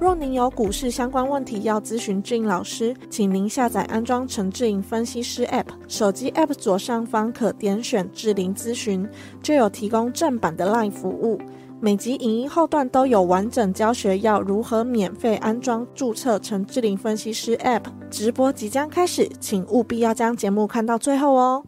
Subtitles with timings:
[0.00, 9.08] 若您有股市相关问题要咨询志颖老师，请您下载安装陈志颖分析师 App，手机 App 左上方可点选志玲咨询，
[9.42, 11.40] 就有提供正版的 LINE 服务。
[11.80, 17.82] 每集影音后段都有完整教学，要如何免费安装、注册陈志玲分析师 App。
[18.08, 21.64] 直播即将开始，请务必要将节目看到最后哦。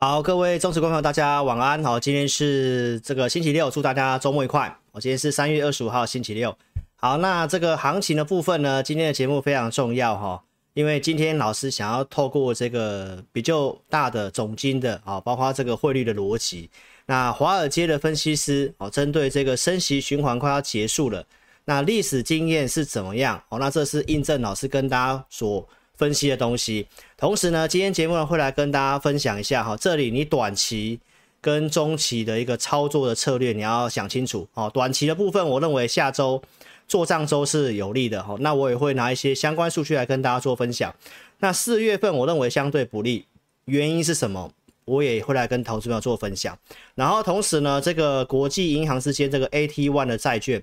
[0.00, 1.84] 好，各位忠实观众，大家晚安。
[1.84, 4.74] 好，今天是这个星期六，祝大家周末愉快。
[4.92, 6.56] 我今天是三月二十五号，星期六。
[7.02, 16.68] 好，那这个行情的部分呢，今天的节目非常重要哈，因为今天老师想要透过这个比较大的总金的啊，包括这个汇率的逻辑，
[17.06, 21.24] 那华尔街的分析师哦，针对这个升息循环快要结束了，
[21.64, 23.42] 那历史经验是怎么样？
[23.48, 26.86] 哦，那这是印证老师跟大家所分析的东西。
[27.16, 31.00] 同时呢，今天节目呢会来跟大家分享一下哈，这里你短期
[31.40, 34.70] 跟中期的一个操作的策略，你要想清楚哦。
[34.74, 36.42] 短期的部分，我认为下周。
[36.90, 40.92] 做账周是有利的哈，那我也会拿一些相关数据来跟大家做分享。
[41.38, 43.26] 那四月份我认为相对不利，
[43.66, 44.52] 原因是什么？
[44.86, 46.58] 我也会来跟投资朋友做分享。
[46.96, 50.60] 然后同时呢，这个国际银行之间这个 AT1 的债券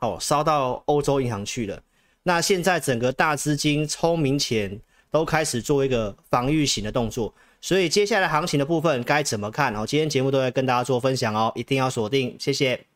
[0.00, 1.80] 哦烧到欧洲银行去了。
[2.24, 4.78] 那现在整个大资金聪明钱
[5.10, 9.74] 都开始做一个防御型的动作，所以接下来行情的部分该怎么看？
[9.74, 12.93] 哦，今天节目都会跟大家做分享哦，一定要锁定，谢谢。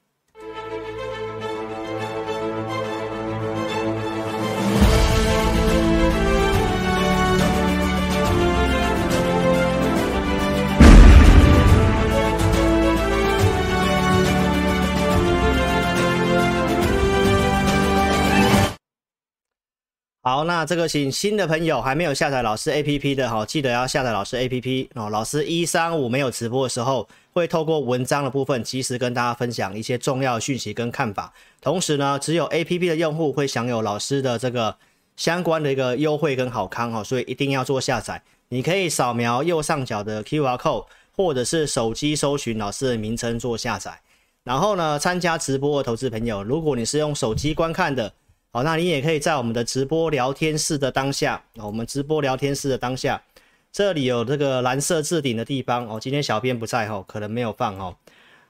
[20.28, 25.08] 好，那这个请新的朋友还没有下载老师 APP 的哈，记得要下载老师 APP 哦。
[25.08, 31.32] 老师一三五没有直播的时候，会透过文章的部分，及时跟大家分享一些重要讯息跟看法。
[31.62, 34.76] 同时呢，只有 APP 的用户会享有老师的这个
[35.16, 38.22] 相关的一个优惠跟好康哈，所以一定要做下载。
[38.50, 40.84] 你可以扫描右上角的 QR code，
[41.16, 43.98] 或者是手机搜寻老师的名称做下载。
[44.44, 48.12] 然后呢，参加直播的投资朋友，如果你是用手机观看的。
[48.50, 53.22] 好，那你也可以在我们的直播聊天室的当下，我们直播聊天室的当下，
[53.70, 55.98] 这里有这个蓝色置顶的地方哦。
[56.00, 57.94] 今天小编不在哦，可能没有放哦。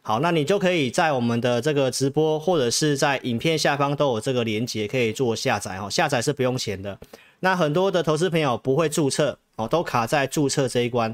[0.01, 5.91] 好，那你就可以在我们的这个直播或者是在影片下方都有这个连接可以做下载哦。
[5.91, 6.97] 下载是不用钱的。
[7.41, 11.13] 那很多的投资朋友不会注册哦，都卡在注册这一关。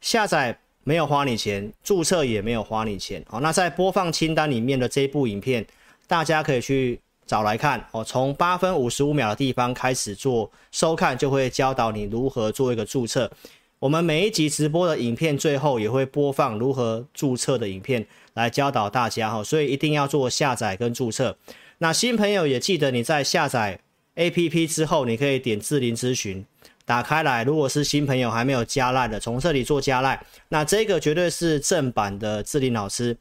[0.00, 3.24] 下载没有花你钱，注册也没有花你钱。
[3.28, 5.64] 好，那在播放清单里面的这一部影片，
[6.08, 7.00] 大家可以去。
[7.26, 13.30] 找来看哦，从八分五十五秒的地方开始做收看，就会教导你如何做一个注册。
[13.78, 21.36] 我们每一集直播的影片最后也会播放如何注册的影片来教导大家哈，所以一定要做下载跟注册。
[21.78, 23.78] 那新朋友也记得你在下载
[24.16, 26.46] APP 之后，你可以点智林咨询，
[26.86, 27.44] 打开来。
[27.44, 33.14] 如果是新朋友还没有加赖的，从这里做加赖，那这个绝对是正版的智林老师。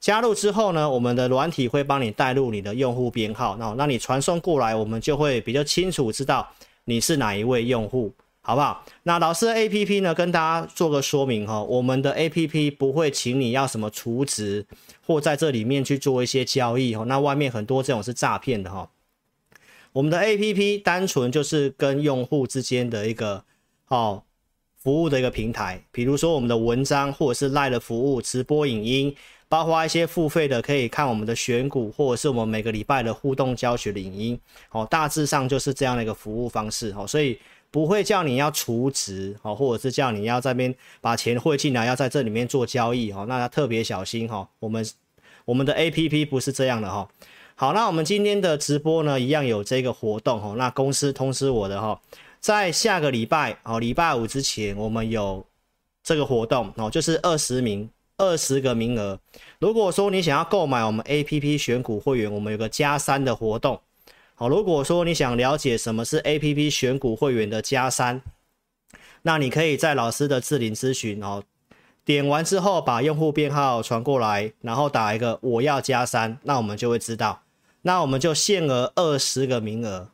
[0.00, 6.48] 加入之后呢，我们的软体会帮你带入你的用户编号，那那你传送过来，我们就会比较清楚知道
[6.84, 8.84] 你是哪一位用户，好不好？
[9.02, 14.64] 那老师的 APP 呢，跟大家做个说明哈，我们的 APP 不会请你要什么储值
[15.04, 18.88] 或在这里面去做一些交易哈，那外面很多这种是诈骗的哈。
[19.92, 23.42] 我们的 APP 单纯就是跟用户之间的一个
[23.88, 24.22] 哦
[24.76, 29.16] 服务的一个平台，比如说我们的文章或者是 Live 的服务、直播影音。
[29.48, 34.40] 包括一些付费的，可以看我们的选股，或者是我们每个礼拜的互动教学的影音，
[34.70, 37.38] 哦，大致上就是这样的一个服务方式，哦，所以
[37.70, 44.86] 不会叫你要储值，哦，或者是叫你要这边把钱汇进来，要在这里面做交易，哦，那要特别小心，哈，我们
[45.46, 47.08] 我们的 APP 不是这样的，哈，
[47.54, 51.98] 好，那我们今天的直播呢，一样有这个活动，哈，那公司通知我的，哈，
[52.38, 55.46] 在下个礼拜，哦，礼拜五之前，我们有
[56.02, 57.88] 这个活动，哦，就是二十名。
[58.18, 59.18] 二十个名额。
[59.58, 63.80] 如果说你想要购买我们 APP 选股会员，我们有个加三的活动。
[64.34, 68.22] 好，如果说你想了解什么是 APP 选股会员的加三，
[69.22, 71.42] 那你可以在老师的智霖咨询哦，
[72.04, 77.42] 点完之后把用户编号传过来，然后打一个我要加三，那我们就会知道，
[77.82, 80.10] 那我们就限额二十个名额，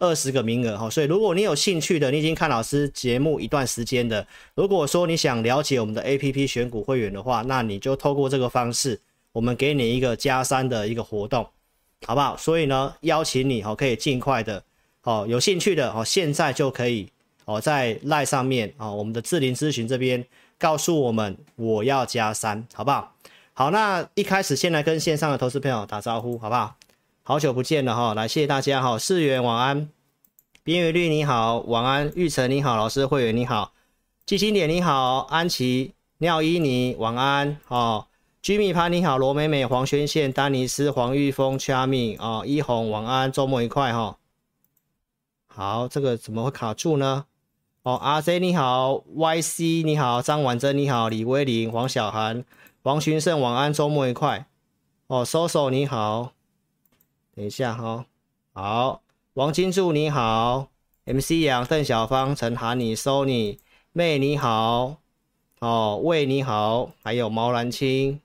[0.00, 8.98] 二十个名额哈，所以如果你有兴趣的，你已经看老师节目一段时间的，如果说你想了解我们的 APP 选股会员的话，那你就透过这个方式，
[9.32, 11.46] 我们给你一个加三的一个活动，
[12.06, 12.34] 好不好？
[12.36, 14.62] 所以呢，邀请你哦，可以尽快的
[15.02, 17.06] 哦，有兴趣的哦，现在就可以
[17.44, 20.24] 哦，在 LINE 上面啊，我们的智霖咨询这边
[20.58, 23.14] 告诉我们我要加三，好不好？
[23.52, 26.74] 好，那一开始先来跟线上的投资朋友打招呼，好不好？
[27.22, 29.88] 好久不见了哈，来谢谢大家哈，世元晚安，
[30.64, 33.72] 边缘绿你好，晚安玉成你好，老师会员你好，
[34.24, 38.06] 季经典你好，安琪廖依妮晚安哦，
[38.42, 44.16] 居米潘你好，罗美美黄轩宪丹尼斯黄玉峰 Charmy 哦，一红晚安，周末愉快哈。
[45.46, 47.26] 好，这个怎么会卡住呢？
[47.82, 52.44] 哦，RZ 你好，YC 你好，张婉珍你好，李威林黄小涵
[52.82, 54.46] 黄群胜晚安，周末愉快
[55.06, 56.32] 哦，Soso 你好。
[57.40, 58.04] 等一下哈，
[58.52, 59.00] 好，
[59.32, 60.68] 王金柱你好
[61.06, 63.56] ，MC 杨邓小芳陈涵你 Sony
[63.92, 64.98] 妹你好，
[65.60, 68.20] 哦魏你好，还有毛兰青，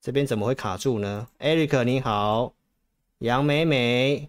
[0.00, 2.52] 这边怎么会卡住呢？Eric 你好，
[3.18, 4.28] 杨美美，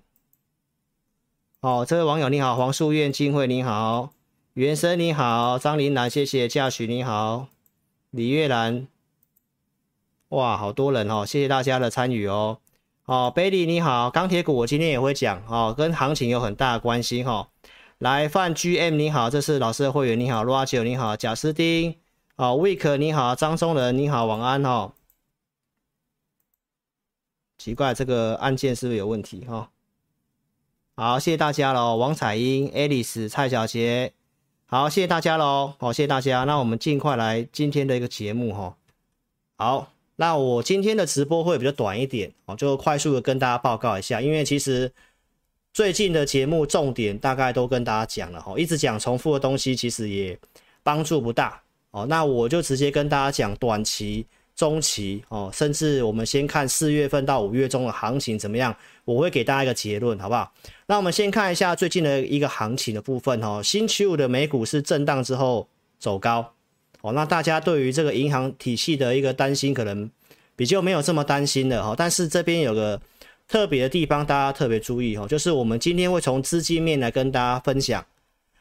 [1.60, 4.14] 哦这位网友你好，黄树苑金慧你好，
[4.54, 7.50] 原生你好，张琳兰谢谢嘉许你好，
[8.10, 8.88] 李月兰，
[10.30, 12.58] 哇好多人哦，谢谢大家的参与哦。
[13.08, 17.48] 哦，Baby 你好，钢铁股我今天也会讲哦，跟行情有很大的关系哈、哦。
[18.00, 21.96] 来，范 GM 你好，这是老师的会员你好，Roger 你好，贾斯汀，
[22.36, 24.92] 哦，Week 你好，张松仁你好，晚安、哦。
[27.58, 29.68] 奇怪，这个按键是不是有问题哈、哦？
[30.98, 34.12] 好，谢谢大家喽，王彩英、Alice、蔡小杰，
[34.66, 38.76] 好，谢谢大家喽，好，谢谢大家，那我们尽快来今天的一个节目哈、哦。
[39.56, 39.97] 好。
[40.20, 44.92] 那我今天的直播会比较短一点哦，就快速的跟大家报告一下，因为其实
[45.72, 50.38] 最近的节目重点大概都跟大家讲了哈，一直讲重复的东西其实也
[50.82, 51.62] 帮助不大
[51.92, 52.06] 哦。
[52.10, 54.26] 那我就直接跟大家讲短期、
[54.56, 58.76] 中期哦，甚至我们先看四月份到五月中的行情怎么样，
[59.06, 60.52] 我会给大家一个结论，好不好？
[60.88, 66.57] 那我们先看一下最近的一个行情的部分哦，星期五的美股是震荡之后走高。
[67.08, 70.10] 哦，那大家对于这个银行体系的一个担心，可能
[70.56, 71.96] 比较没有这么担心的哈。
[71.98, 73.00] 但是这边有个
[73.48, 78.06] 特别的地方，大家特别注意哈，就是我们今天会从资金面来跟大家分享。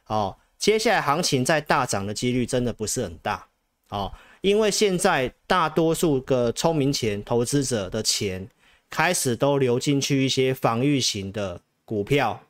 [0.07, 3.45] 哦，接下来行情再大涨的几率真的不是很大
[3.89, 8.49] 哦，因为现在大多数个聪明钱投资者的钱
[8.89, 12.41] 开始都流进去一些防御型的股票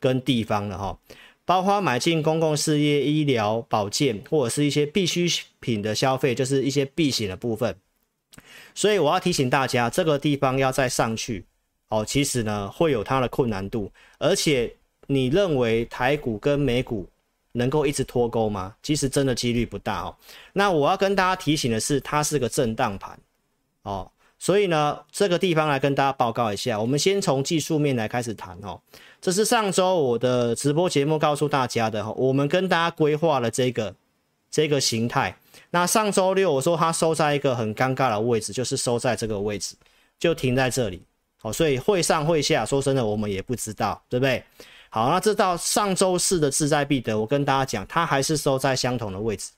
[0.00, 0.98] 跟地方了哈。
[1.44, 5.26] 包括买进公共事业、医疗保健或者是一些必需
[5.60, 7.76] 品的消费，就是一些避险的部分。
[8.74, 11.44] 所以我要提醒大家，这个地方要再上去
[11.88, 13.90] 哦，其实呢会有它的困难度。
[14.18, 14.74] 而且
[15.06, 17.06] 你认为台股跟美股
[17.52, 18.74] 能够一直脱钩吗？
[18.82, 20.16] 其实真的几率不大哦。
[20.52, 23.18] 那我要跟大家提醒的是，它是个震荡盘
[23.82, 24.10] 哦。
[24.38, 26.78] 所以呢，这个地方来跟大家报告一下。
[26.78, 28.78] 我们先从技术面来开始谈哦。
[29.24, 32.12] 这是上周我的直播节目告诉大家的哈。
[32.12, 33.94] 我们跟大家规划了这个
[34.50, 35.34] 这个形态。
[35.70, 39.76] 那上周六我说它收在一个很尴尬的位置，就是收在这个位置，
[40.18, 41.02] 就停在这里。
[41.40, 44.44] 好，所以会上会下，说真的我们也不知道，对不对？
[44.90, 49.52] 好，那这到上周四的志在必得，我跟大家讲，它还是收在相同的位置。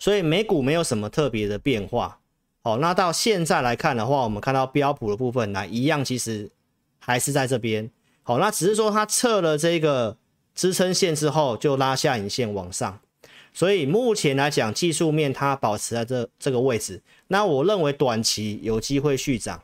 [0.00, 2.18] 所以美股没有什么特别的变化。
[2.64, 6.50] 好，那到现在来看的话，我们看到标普的部分来一样，其实
[6.98, 7.88] 还是在这边。
[8.28, 10.18] 好，那只是说它测了这个
[10.54, 13.00] 支撑线之后，就拉下影线往上。
[13.54, 17.00] 所以目前来讲，技术面它保持在这这个位置。
[17.28, 19.62] 那我认为短期有机会续涨，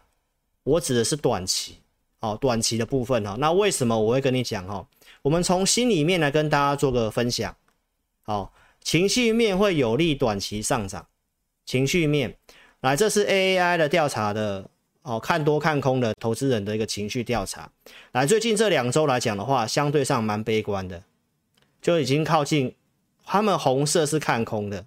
[0.62, 1.76] 我指的是短期。
[2.20, 3.36] 好，短期的部分哈。
[3.38, 4.88] 那为什么我会跟你讲哈？
[5.20, 7.54] 我们从心里面来跟大家做个分享。
[8.22, 8.50] 好，
[8.82, 11.06] 情绪面会有利短期上涨，
[11.66, 12.38] 情绪面。
[12.80, 14.70] 来，这是 AAI 的调查的
[15.04, 17.70] 哦，看多看空的投资人的一个情绪调查。
[18.12, 21.04] 来，最近这两周来讲的话，相对上蛮悲观的，
[21.82, 22.74] 就已经靠近
[23.24, 24.86] 他们红色是看空的，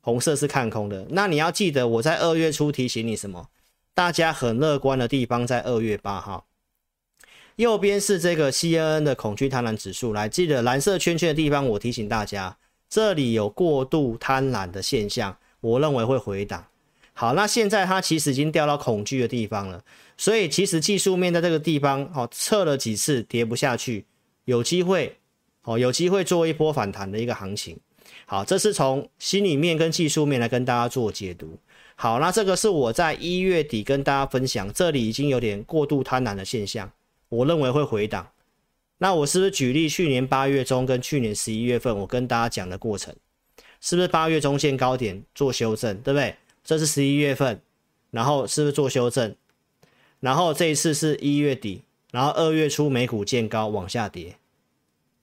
[0.00, 1.06] 红色是看空的。
[1.10, 3.50] 那你要记得，我在二月初提醒你什么？
[3.94, 6.46] 大家很乐观的地方在二月八号，
[7.54, 10.12] 右边是这个 CNN 的恐惧贪婪指数。
[10.12, 12.56] 来，记得蓝色圈圈的地方，我提醒大家，
[12.88, 16.64] 这里有过度贪婪的现象，我认为会回档。
[17.14, 19.84] 好，那现在它其实已经掉到恐惧的地方了，
[20.16, 24.06] 所以其实技术面在这个地方，哦，测了几次跌不下去，
[24.46, 25.18] 有机会，
[25.64, 27.78] 哦，有机会做一波反弹的一个行情。
[28.26, 31.58] 好，这是从心里面跟技术面来跟大家做解读。
[31.94, 36.90] 好，那这个是我在一月底跟大家分享，这里已经有点过度贪婪的现象，
[37.28, 38.26] 我认为会回档。
[38.98, 43.14] 那我是不是举例去年八月中跟去年十一月份我跟大家讲的过程，
[43.80, 46.34] 是不是八月中见高点做修正，对不对？
[46.64, 47.60] 这是十一月份，
[48.10, 49.34] 然后是不是做修正？
[50.20, 54.36] 然后这一次是一月底，然后二月初美股见高往下跌，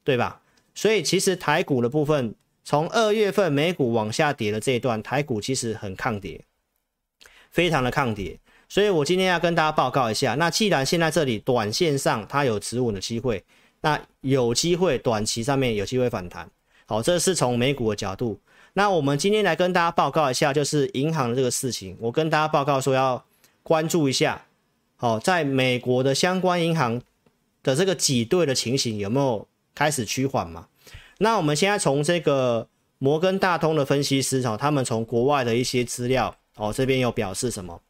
[0.03, 0.41] 对吧？
[0.75, 6.43] 所以其实台股的部分，从二月份美股往下跌的这一段，台股其实很抗跌，
[7.49, 8.39] 非常的抗跌。
[8.67, 13.43] 所以我今天要跟大家报告一下，那既然现在这里短线上它有止稳的机会，
[13.81, 16.49] 那有机会短期上面有机会反弹。
[16.85, 18.39] 好，这是从美股的角度。
[18.73, 21.97] 那我们今天来跟大家报告一下，就是银行的这个事情。
[21.99, 23.23] 我跟大家报告说要
[23.63, 24.45] 关注一下。
[24.95, 27.01] 好，在美国的相关银行
[27.63, 30.67] 的这个挤兑的情形有没有开始趋缓嘛？
[31.19, 37.81] 那我们现在从这个摩根大通的分析师哦，他们从国外的一些资料哦，这边有表示什么？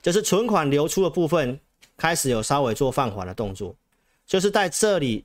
[0.00, 1.58] 就是存款流出的部分
[1.96, 3.74] 开始有稍微做放缓的动作，
[4.26, 5.24] 就是在这里，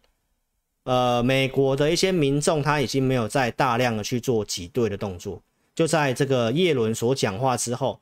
[0.87, 5.41] 呃，美国的一些民众他已经没有再大量的去做挤兑的动作，
[5.75, 7.99] 就在这个叶伦所讲话之后，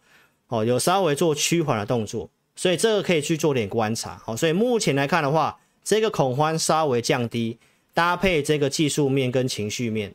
[0.49, 2.29] 哦，有稍微做趋缓的动作。
[2.55, 7.57] 所以这个可以去做点观察，好，所以目前来看的话，这个恐慌稍微降低，
[7.93, 10.13] 搭配这个技术面跟情绪面，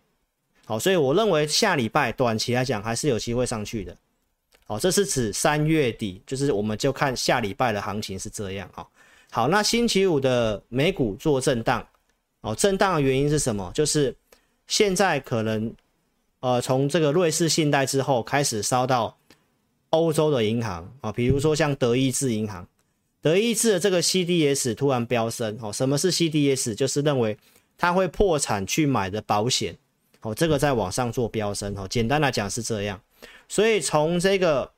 [0.64, 3.94] 好，所以我认为下礼拜短期来讲还是有机会上去的，
[4.64, 8.90] 好，这是指三月底，就是我们就看下礼拜的行情是这样，好，
[9.30, 11.86] 好，那星期五的美股做震荡，
[12.40, 13.70] 哦，震荡的原因是什么？
[13.74, 14.16] 就是
[14.66, 15.74] 现在可能，
[16.40, 19.16] 呃，从这个瑞士信贷之后开始烧到。
[19.92, 22.64] 欧洲的银行啊，比如说像德意志银行，
[23.20, 25.72] 德意志的这个 CDS 突然飙升哦。
[25.72, 26.76] 什么是 CDS？
[26.76, 27.36] 就是认为
[27.76, 29.76] 它会破产去买的保险
[30.20, 31.88] 哦，这个在往上做飙升哦。
[31.90, 33.00] 简单来讲是这样，
[33.48, 34.70] 所以从这个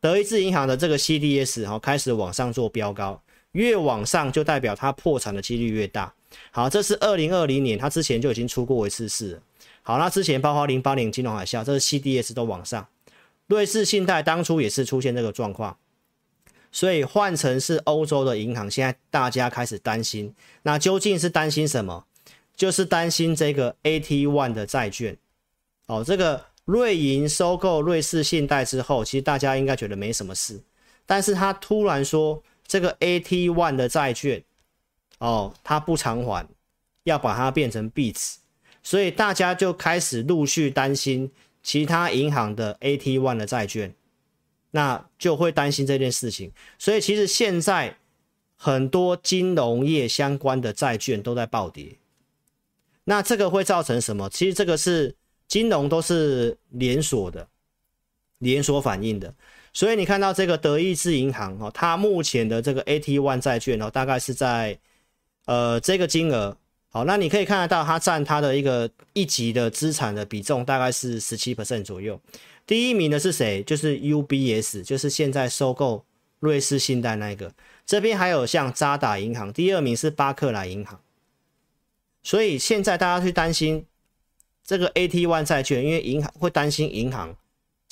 [0.00, 3.22] 德意志银行的这个 CDS 哦开始往上做飙高，
[3.54, 6.14] 越往上就代表它破产的几率越大。
[6.50, 9.40] 好，这是二零二零年，它之前就已经出过一次事。
[9.82, 12.86] 好，那之前包括零八年金融海啸，这是 CDS 都往上。
[13.46, 15.76] 瑞士信贷当初也是出现这个状况，
[16.72, 22.06] 所以换成是欧洲的银行，现在大家开始担心，那究竟是担心什么？
[22.56, 25.16] 就是担心这个 AT One 的债券。
[25.86, 30.62] 哦，这个瑞银收购瑞士信贷之后，其实大家应该觉得没什么事，
[31.04, 34.42] 但是他突然说这个 A T One 的债券，
[35.18, 36.46] 哦，它不偿还，
[37.04, 38.38] 要把它变成币值，
[38.82, 41.30] 所以大家就开始陆续担心。
[41.66, 43.94] 其他银行的 A T One 的债券，
[44.72, 46.52] 那就会担心这件事情。
[46.78, 47.96] 所以其实现在
[48.54, 51.96] 很多金融业相关的债券都在暴跌。
[53.04, 54.28] 那这个会造成什么？
[54.28, 55.16] 其实这个是
[55.48, 57.48] 金融都是连锁的，
[58.40, 59.34] 连锁反应的。
[59.74, 64.78] 所以你看到这个德意志银行哦，它目前的这个 AT1 债券哦，大概是在
[65.46, 66.56] 呃这个金额。
[66.90, 72.20] 好，那你可以看得到，它占它的一个一级的资产的比重大概是十七 percent 左右。
[72.64, 73.64] 第一名的是谁？
[73.64, 76.04] 就是 UBS，就是现在收购
[76.38, 77.52] 瑞士信贷那个。
[77.84, 81.00] 这边还有像渣打银行，第二名是巴克莱银行。
[82.22, 83.84] 所以现在大家去担心
[84.64, 87.36] 这个 AT1 债券，因为银行会担心银行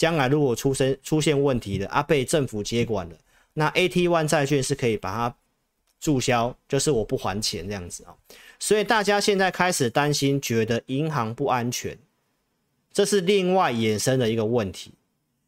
[0.02, 3.14] 将来如果出生出现问题的啊，被政府接管了，
[3.52, 5.36] 那 AT One 债券是可以把它
[6.00, 8.12] 注销，就是我不还钱这样子啊。
[8.58, 11.96] 所以大家现在开始担心，觉得银行不安全，
[12.92, 14.90] 这是另外衍生的一个问题。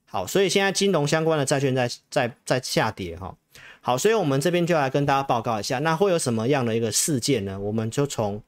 [0.05, 3.37] 好，所以现在金融相关的债券在在在下跌哈。
[3.81, 7.59] 好，所以我们这边就来跟大家报告一下，那会有什么样的一个事件呢？
[7.59, 8.41] 我们就从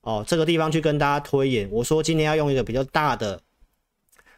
[0.00, 1.68] 哦这个地方去跟大家推演。
[1.70, 3.38] 我说今天要用一个比较大的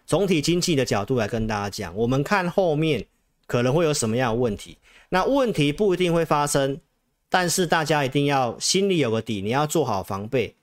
[0.07, 3.05] 总体经济的角度来跟大家讲，我们看后面
[3.47, 4.79] 可能会有什么样的问题。
[5.09, 6.81] 那问题不一定会发生。
[7.29, 10.55] 但是大家一定要心里有个底，你要做好防备，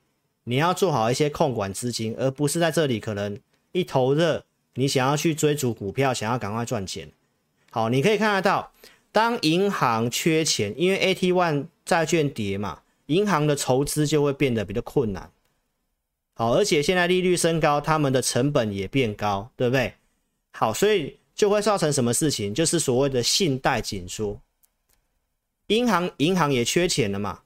[0.46, 3.38] 你要做好一些控管资金，而不是在这里可能
[3.74, 4.46] 一头热，
[4.76, 7.12] 你想要去追逐股票，想要赶快赚钱。
[7.70, 8.72] 好，你可以看得到，
[9.12, 15.30] 当银行缺钱，因为 AT1 债券跌嘛，银行的筹资就会变得比较困难。
[16.44, 19.94] 好，而且现在利率升高，他们的成本也变高，对不对？
[20.52, 22.54] 好，所以就会造成什么事情？
[22.54, 24.38] 就是所谓的信贷紧缩。
[25.68, 27.40] 银行银行也缺钱了嘛？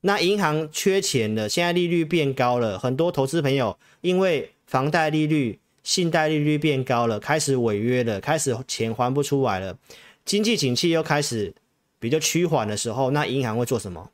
[0.00, 9.76] 那银行缺钱了，现在利率变高了，很多投资朋友因为房贷利率、信贷利率变高了，开始违约了，开始钱还不出来了，
[10.24, 11.54] 经济景气又开始
[11.98, 14.10] 比较趋缓的时候，那银行会做什么？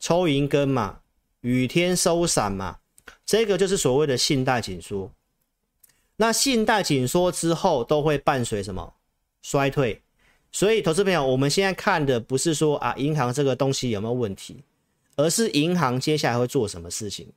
[0.00, 1.00] 抽银根嘛，
[1.42, 2.78] 雨天收伞嘛，
[3.28, 5.12] 这个就是所谓的信贷紧缩。
[6.16, 8.94] 那信贷紧缩之后都会伴随什么？
[9.42, 10.00] 衰退。
[10.50, 14.64] 所以，投资朋友，我们现在看的不是说啊，银行这个东西有没有问题，
[15.16, 17.28] 而是银行接下来会做什么事情。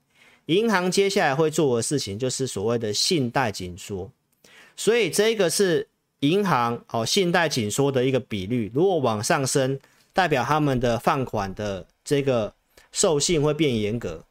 [0.46, 4.10] 银行接下来会做的事情就是所谓的信贷紧缩，
[4.78, 5.86] 所以这个是
[6.22, 9.78] 银行哦信贷紧缩的一个比率，如果往上升，
[10.14, 12.54] 代表他们的放款的这个
[12.94, 14.24] 授信会变严格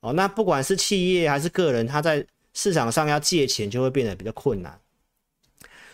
[0.00, 0.12] 哦。
[0.12, 4.78] 那不管是企业还是个人，他在市场上要借钱就会变得比较困难。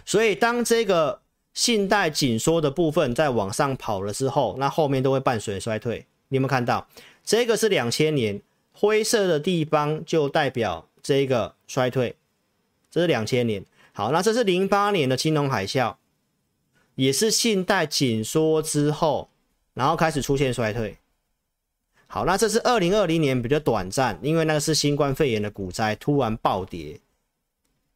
[0.05, 1.21] 所以当这个
[1.55, 6.07] 信贷紧缩的部分在往上跑了之后，那后面都会伴随衰退。
[6.29, 6.89] 你有没有看到？
[7.25, 8.43] 这个是两千年。
[8.79, 12.15] 灰色的地方就代表这个衰退，
[12.91, 13.65] 这是两千年。
[13.95, 15.97] 好，那这是零八年的金融海啸，
[16.95, 19.31] 也是信贷紧缩之后，
[19.73, 20.99] 然后开始出现衰退。
[22.17, 26.99] 好，那这是二零二零年比较短暂，因为那个是新冠肺炎的股灾突然暴跌。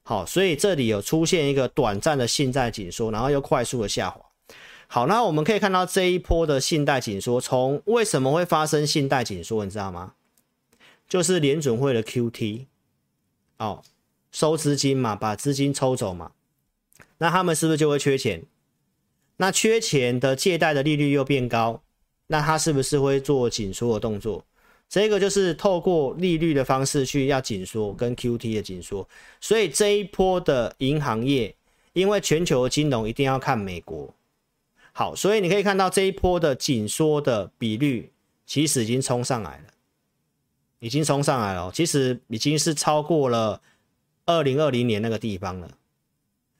[0.03, 4.21] 好，所以这里有出现一个短暂的信贷紧缩，然后又快速的下滑。
[4.89, 10.13] 好，那我们可以看到这一波的信贷紧缩，从为什么会发生信贷紧缩，你知道吗？
[11.09, 12.67] 就是联准会的 QT，
[13.57, 13.83] 哦，
[14.31, 16.33] 收资金嘛，把资金抽走嘛，
[17.17, 18.43] 那他们是不是就会缺钱？
[19.39, 21.83] 那缺钱的借贷的利率又变高，
[22.33, 24.45] 那它是不是会做紧缩的动作？
[24.89, 29.09] 这个就是透过利率的方式去要紧缩跟 QT 的紧缩，
[29.41, 31.53] 所以这一波的银行业，
[31.93, 34.15] 因为全球金融一定要看美国，
[34.93, 38.13] 好，所以你可以看到这一波的紧缩的比率
[38.47, 39.65] 其实已经冲上来了。
[40.79, 43.61] 已经冲上来了，其实已经是超过了
[44.25, 45.69] 二零二零年那个地方了。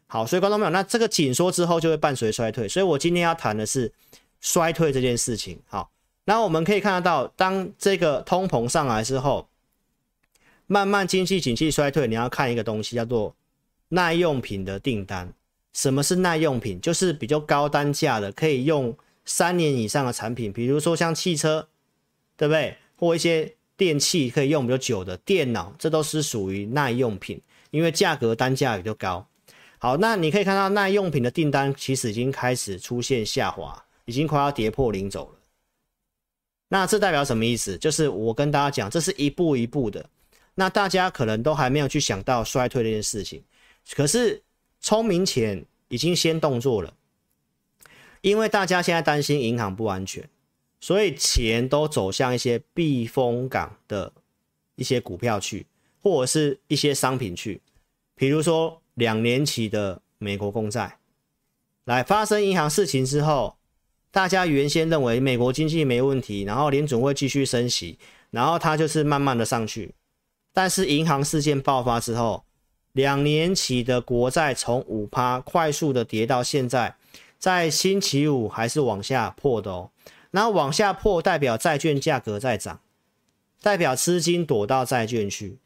[0.09, 3.91] 好，所以观众朋友，那这个紧缩之后就会伴随衰退，所以我今天要谈的是
[4.41, 5.61] 衰退这件事情。
[5.67, 5.91] 好，
[6.25, 9.49] 那我们可以看得到，当这个通膨上来之后，
[10.67, 13.35] 慢慢经济景气衰退，你要看一个东西叫做
[13.89, 15.33] 耐用品的订单。
[15.73, 16.81] 什么是耐用品？
[16.81, 21.69] 就是比较高单价的，可以用三年以上的产品，比如说像汽车，
[22.37, 22.77] 对不对？
[22.97, 23.55] 或一些。
[23.81, 29.27] 电器可以用比较久的电脑，这都是属于耐用品，因为价格单价比较高。
[29.79, 35.39] 好，那你可以看到耐用品的订单其实已经开始出现下滑，已经快要跌破零走了。
[36.69, 37.77] 那这代表什么意思？
[37.79, 40.09] 就是我跟大家讲，这是一步一步的。
[40.55, 43.43] 那大家可能都还没有去想到衰退这件事情，
[43.95, 44.43] 可是
[44.81, 46.95] 聪明钱已经先动作了，
[48.21, 50.29] 因为大家现在担心银行不安全。
[50.83, 54.11] 所以钱都走向一些避风港的
[54.77, 55.67] 一些股票去，
[56.03, 57.61] 或者是一些商品去，
[58.15, 60.97] 比如说两年期的美国公债。
[61.85, 63.59] 来发生银行事情之后，
[64.11, 67.99] 大家原先认为美国经济没问题，然后联准会继续升息，
[68.31, 69.95] 然后它就是慢慢的上去。
[70.53, 72.45] 但是银行事件爆发之后，
[72.93, 76.97] 两年期的国债从五趴快速的跌到现在，
[77.39, 79.91] 在星期五还是往下破的哦。
[80.33, 82.81] 然后往下破，代表债券价格在涨，
[83.63, 85.59] 代表资金躲到债券去，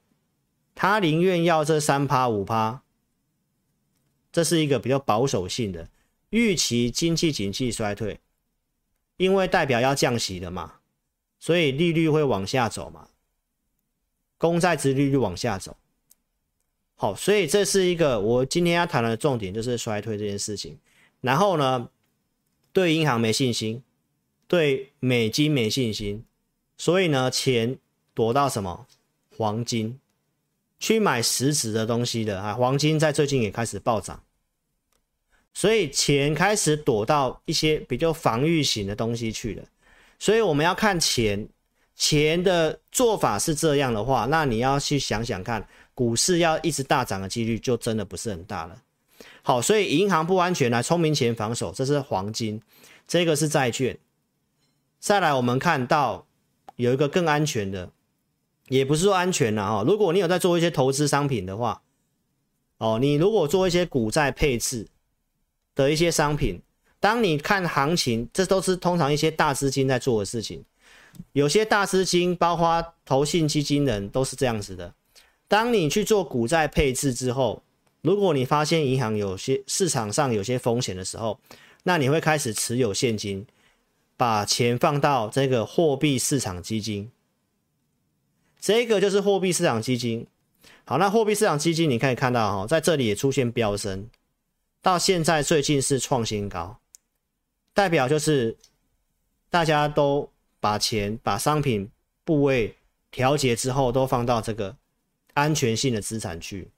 [0.74, 2.83] 他宁愿要这三趴五趴，
[4.30, 5.88] 这是一个比较保守性的
[6.30, 8.20] 预期，经济景气衰退，
[9.16, 10.74] 因为代表要降息的嘛，
[11.38, 13.09] 所以利率会往下走嘛，
[14.38, 15.77] 公债殖利率往下走，
[16.94, 20.79] 好，所以这是一个我今天要谈的重点，就是衰退这件事情。
[21.20, 21.88] 然后呢，
[22.72, 23.83] 对银行没信心。
[24.46, 26.22] 对美金没信心，
[26.77, 27.79] 所以呢，钱
[28.12, 28.87] 躲到什么
[29.37, 29.98] 黄金
[30.79, 32.53] 去买实质的东西的啊。
[32.53, 34.22] 黄金在最近也开始暴涨，
[35.54, 39.62] 所以钱开始躲到一些比较防御型的东西去了。
[40.18, 41.48] 所以我们要看钱，
[41.94, 48.76] 钱的做法是这样的话，那你要去想想看，股市要一直大涨的几率就真的不是很大了。
[49.42, 52.60] 好，所以银行不安全来，聪明钱防守，这是黄金，
[53.06, 53.96] 这个是债券。
[54.98, 56.26] 再来，我们看到
[56.76, 57.90] 有一个更安全的，
[58.68, 59.84] 也不是说安全了哈。
[59.86, 61.82] 如果你有在做一些投资商品的话，
[62.78, 64.88] 哦，你如果做一些股债配置
[65.74, 66.60] 的一些商品，
[67.00, 70.64] 当你看行情，这都是通常一些大资金在做的事情。
[71.32, 74.94] 有些大资金，包括投信基金人，都是这样子的。
[75.48, 77.62] 当你去做股债配置之后，
[78.02, 81.38] 如果你发现银行有些市场上有些风险的时候，
[81.84, 83.46] 那你会开始持有现金。
[84.16, 87.10] 把钱放到这个货币市场基金，
[88.60, 90.24] 这个就是货币市场基金。
[90.84, 94.08] 好，那货币市场基金你可以看到哈，在这里也出现飙升，
[94.85, 96.79] 到现在最近是创新高，
[97.73, 98.55] 代表就是
[99.49, 101.90] 大家都把钱、把商品
[102.23, 102.77] 部位
[103.11, 104.77] 调节之后，都放到这个
[105.33, 106.68] 安全性的资产去。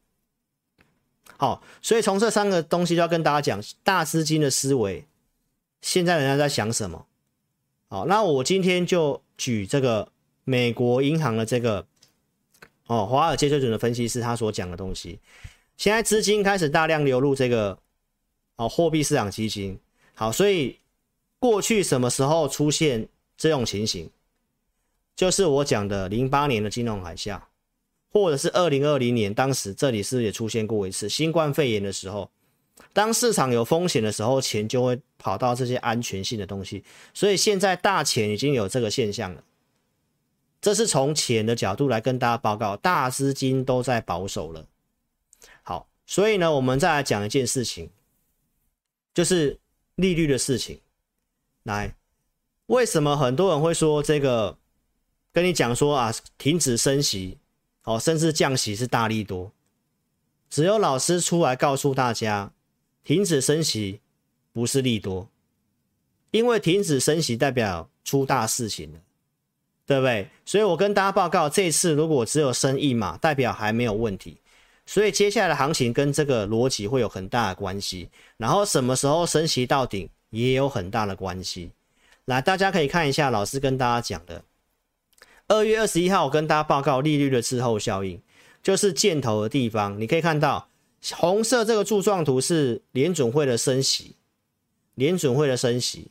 [1.36, 5.04] 好，所以从这三个东西就要跟大家讲，大资金的思维，
[5.82, 7.08] 现在人家在想什么？
[7.88, 10.12] 好，那我今天就举这个
[10.44, 11.84] 美国银行的这个
[12.86, 15.18] 哦，华尔街最准的分析师他所讲的东西。
[15.76, 17.76] 现在资金开始大量流入这个
[18.56, 19.78] 哦货币市场基金，
[20.14, 20.78] 好，所以
[21.38, 24.10] 过去什么时候出现这种情形？
[25.14, 27.40] 就是我讲的零八年的金融海啸，
[28.10, 32.30] 或者是二零二零年，当时这里是不是也出现过一次新冠肺炎的时候？
[32.92, 36.84] 当市场有风险的时候，钱就会跑到这些安全性的东西。
[37.14, 39.42] 所以现在大钱已经有这个现象了。
[40.60, 44.66] 这是从钱的角度来跟大家报告，大资金都在保守了。
[45.62, 47.88] 好，所以呢，我们再来讲一件事情，
[49.16, 49.58] 就是
[49.94, 50.78] 利率的事情。
[51.62, 51.96] 来，
[52.66, 54.58] 为什么很多人会说这个？
[55.32, 57.38] 跟你讲说啊，停止升息，
[57.84, 59.52] 哦，甚至降息是大利多。
[60.50, 62.52] 只有老师出来告诉大家。
[63.02, 64.00] 停止升息
[64.52, 65.30] 不是利多，
[66.32, 68.98] 因为停止升息代表出大事情了，
[69.86, 70.28] 对不对？
[70.44, 74.38] 所以我跟大家报告，这次如果只有升一码，代表还没有问题。
[74.86, 78.08] 所以接下来的行情跟这个逻辑会有很大的关系。
[78.38, 81.72] 然后什么时候升息到顶也有很大的关系。
[82.24, 84.42] 来，大家可以看一下老师跟大家讲的，
[85.48, 88.20] 二月二十一号我跟大家报告利率的滞后效应，
[88.62, 90.68] 就是箭头的地方，你可以看到。
[91.14, 94.16] 红色这个柱状图是联准会的升息，
[94.96, 96.10] 联准会的升息。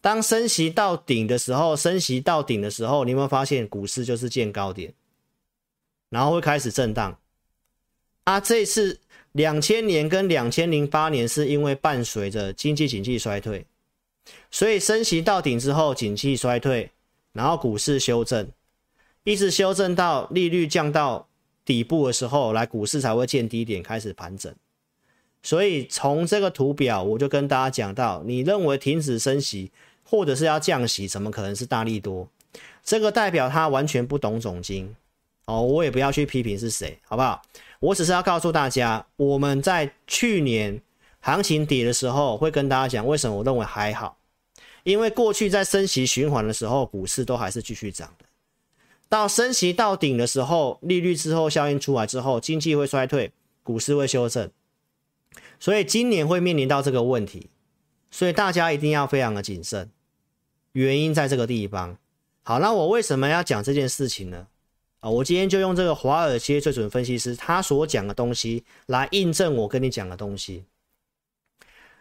[0.00, 4.92] 当升息到顶的时候，升息到顶的时候，你有没有发现股市就是见高点，
[6.08, 7.16] 然后会开始震荡？
[8.24, 9.00] 啊，这次
[9.32, 13.66] 两千年跟两千零八年是因为伴随着经济景气衰退，
[14.50, 16.90] 所以升息到顶之后，景气衰退，
[17.32, 18.48] 然后股市修正，
[19.24, 21.28] 一直修正到利率降到。
[21.64, 24.52] 底部的时候，来股市才会见低点开始盘整，
[25.44, 29.70] 所以从这个图表我就跟大家讲到，你认为停止升息
[30.02, 32.28] 或者是要降息，怎么可能是大利多？
[32.82, 34.92] 这个代表他完全不懂总经
[35.44, 37.40] 哦，我也不要去批评是谁，好不好？
[37.82, 40.80] 我只是要告诉大家，我们在去年
[41.18, 44.18] 行情跌的时候，会跟大家讲为什么我认为还好，
[44.84, 48.24] 因为过去在升息循环的时候，股市都还是继续涨的。
[49.08, 53.32] 到升息到顶的时候，利率之后效应出来之后，经济会衰退，
[53.64, 54.48] 股市会修正，
[55.58, 57.50] 所以今年会面临到这个问题，
[58.12, 59.90] 所以大家一定要非常的谨慎。
[60.70, 61.98] 原因在这个地方。
[62.44, 64.46] 好，那我为什么要讲这件事情呢？
[65.02, 70.64] 啊，我今天就用这个华尔街最准分析师他所讲的东西来印证我跟你讲的东西。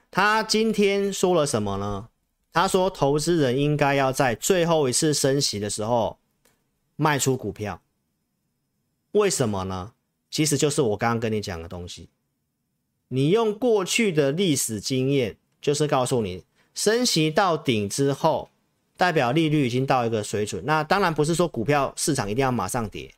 [0.09, 2.09] 他今天说了什么呢？
[2.53, 6.17] 他说，投资人应该要在最后一次升息的时候。
[6.97, 7.81] 卖出股票，
[9.13, 9.93] 为什么呢？
[10.29, 12.09] 其实就是我刚刚跟你讲的东西。
[13.07, 16.43] 你用过去的历史经验，就是告诉你，
[16.75, 18.50] 升息到顶之后，
[19.01, 20.63] 代表利率已经到一个水准。
[20.63, 23.11] 那当然不是说股票市场一定要马上跌，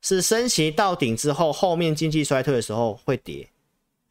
[0.00, 3.48] 是升息到顶之后，后面经济衰退的时候会跌。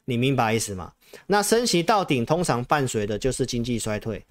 [0.04, 0.92] 你明白意思吗？
[1.28, 4.26] 那升息到顶通常伴随的就是经济衰退。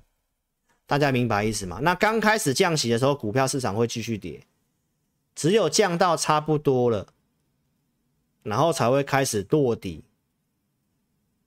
[0.85, 1.79] 大家明白意思吗？
[1.81, 4.45] 那刚开始降息的时候，股票市场会继续跌，
[5.33, 7.07] 只有降到差不多了，
[8.43, 10.03] 然后才会开始落底。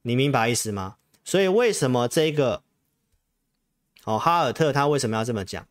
[0.03, 0.97] 你明白意思吗？
[1.25, 2.65] 所以为什么这个
[4.07, 5.67] 哦，哈尔特他为什么要这么讲？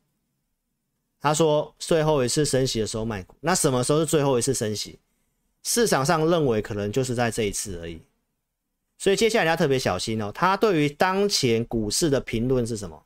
[1.21, 4.99] 他说最后一次升息的时候卖股，那什么时候是最后一次升息？
[5.63, 7.99] 市场上认为可能就是在这一次而已。
[8.97, 10.31] 所以接下来要特别小心哦。
[10.31, 13.01] 他对于当前股市的评论是什么？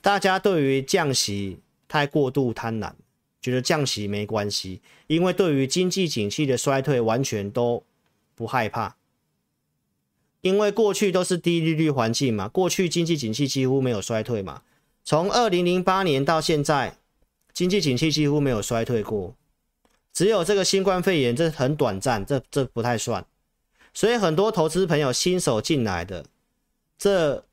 [0.00, 2.92] 大家对于降息太过度贪婪，
[3.40, 7.84] 觉得降息没关系，因为对于经济景气的衰退完全都
[8.34, 8.96] 不害怕，
[10.44, 14.60] 因为过去都是低利率环境嘛，过去经济景气几乎没有衰退嘛，
[15.02, 16.98] 从二零零八年到现在，
[17.54, 19.34] 经济景气几乎没有衰退过，
[20.12, 23.24] 只有这个新冠肺炎这很短暂，这这不太算，
[23.94, 26.26] 所以很多投资朋友新手进来的
[26.98, 27.44] 这。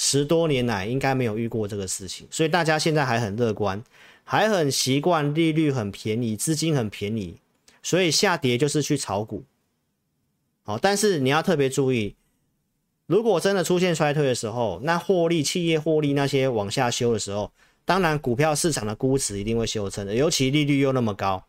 [0.00, 3.82] 十多年来应该没有遇过这个事情，所以大家现在还很乐观，
[4.22, 7.40] 还很习惯利率很便宜，资金很便宜，
[7.82, 9.42] 所以下跌就是去炒股。
[10.62, 12.14] 好，但是你要特别注意，
[13.08, 17.50] 如果真的出现衰退的时候，那获利企业获利那些往下修的时候，
[17.86, 21.42] 当然股票市场的估值一定会修正的，尤其利率又那么高。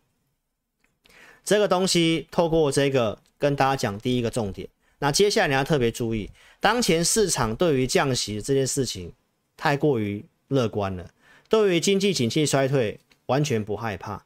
[1.44, 4.70] 这个东西透过这个跟大家讲第一个重点，
[5.00, 6.30] 那接下来你要特别注意。
[6.62, 9.12] 当前市场对于降息这件事情
[9.58, 11.10] 太过于乐观了，
[11.50, 14.24] 对于经济景气衰退完全不害怕，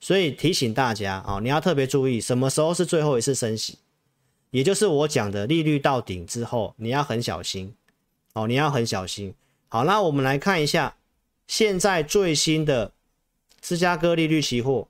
[0.00, 3.78] 所以提醒大家啊，你要特别注意什么时候是最后一次升息，
[4.54, 7.74] 也就是我讲的利率到顶之后，你要很小心
[8.34, 9.34] 哦，你要很小心。
[9.66, 10.94] 好，那我们来看一下
[11.48, 12.92] 现在最新的
[13.60, 14.86] 芝加哥利率期货，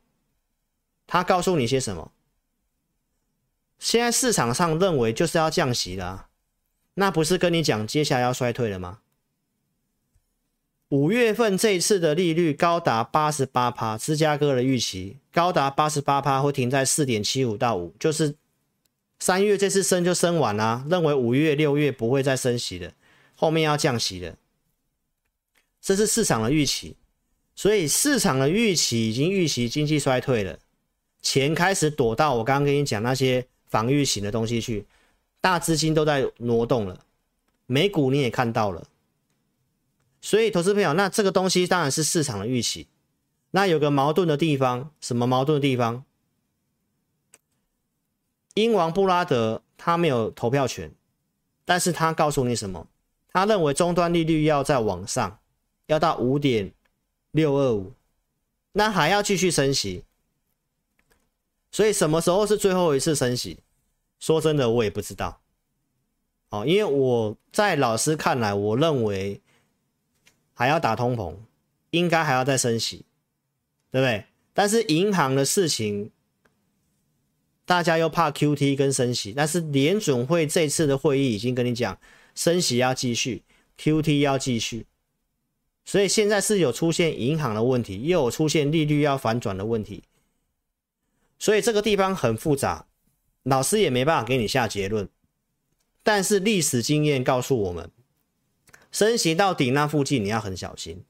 [1.06, 2.12] 它告诉你些什么？
[3.78, 6.26] 现在市场上认为就是要降息了，
[6.92, 8.98] 那不是跟你讲接下来要衰退了吗？
[10.90, 18.36] 五月份这一次的利率高达八十八趴，芝加哥的预期高达八十八趴，会停在四点七五到五，就是
[19.24, 22.92] 三月这次升就升完了，认为五月、六月不会再升息的，
[23.34, 24.36] 后面要降息的，
[25.80, 26.94] 这是市场的预期，
[27.54, 30.58] 所以市场的预期已经预期经济衰退了，
[31.22, 33.46] 钱开始躲到我刚刚跟你讲那些。
[33.66, 34.86] 防御型的东西去，
[35.40, 37.00] 大资金都在挪动了，
[37.66, 38.86] 美股你也看到了，
[40.20, 42.86] 所以投资朋友，那这个东西当然是市场的预期。
[43.52, 46.04] 那有个矛盾的地方，什么矛盾的地方？
[48.54, 50.90] 英王布拉德他没有投票权，
[51.64, 52.86] 但是他告诉你什么？
[53.32, 55.38] 他认为终端利率要再往上，
[55.86, 56.72] 要到五点
[57.32, 57.92] 六二五，
[58.72, 60.04] 那还要继续升息。
[61.72, 63.58] 所以什么时候是最后一次升息？
[64.20, 65.40] 说真的，我也不知道，
[66.50, 69.40] 哦，因为我在老师看来，我认为
[70.54, 71.34] 还要打通膨，
[71.90, 73.04] 应该还要再升息，
[73.90, 74.26] 对不对？
[74.52, 76.12] 但是银行的事情，
[77.66, 81.98] 大家又怕 QT 跟升息，但是联准会这次的会议已经跟你讲，
[82.34, 83.42] 升息要继续
[83.78, 84.86] ，QT 要继续，
[85.84, 90.04] 所以现在是有出现银行的问题，又有出现利率要反转的问题，
[91.38, 92.86] 所以这个地方很复杂。
[93.44, 95.08] 老师也没办法给你下结论，
[96.02, 97.90] 但是历史经验告诉我们，
[98.90, 101.04] 升息到顶那附近你要很小心。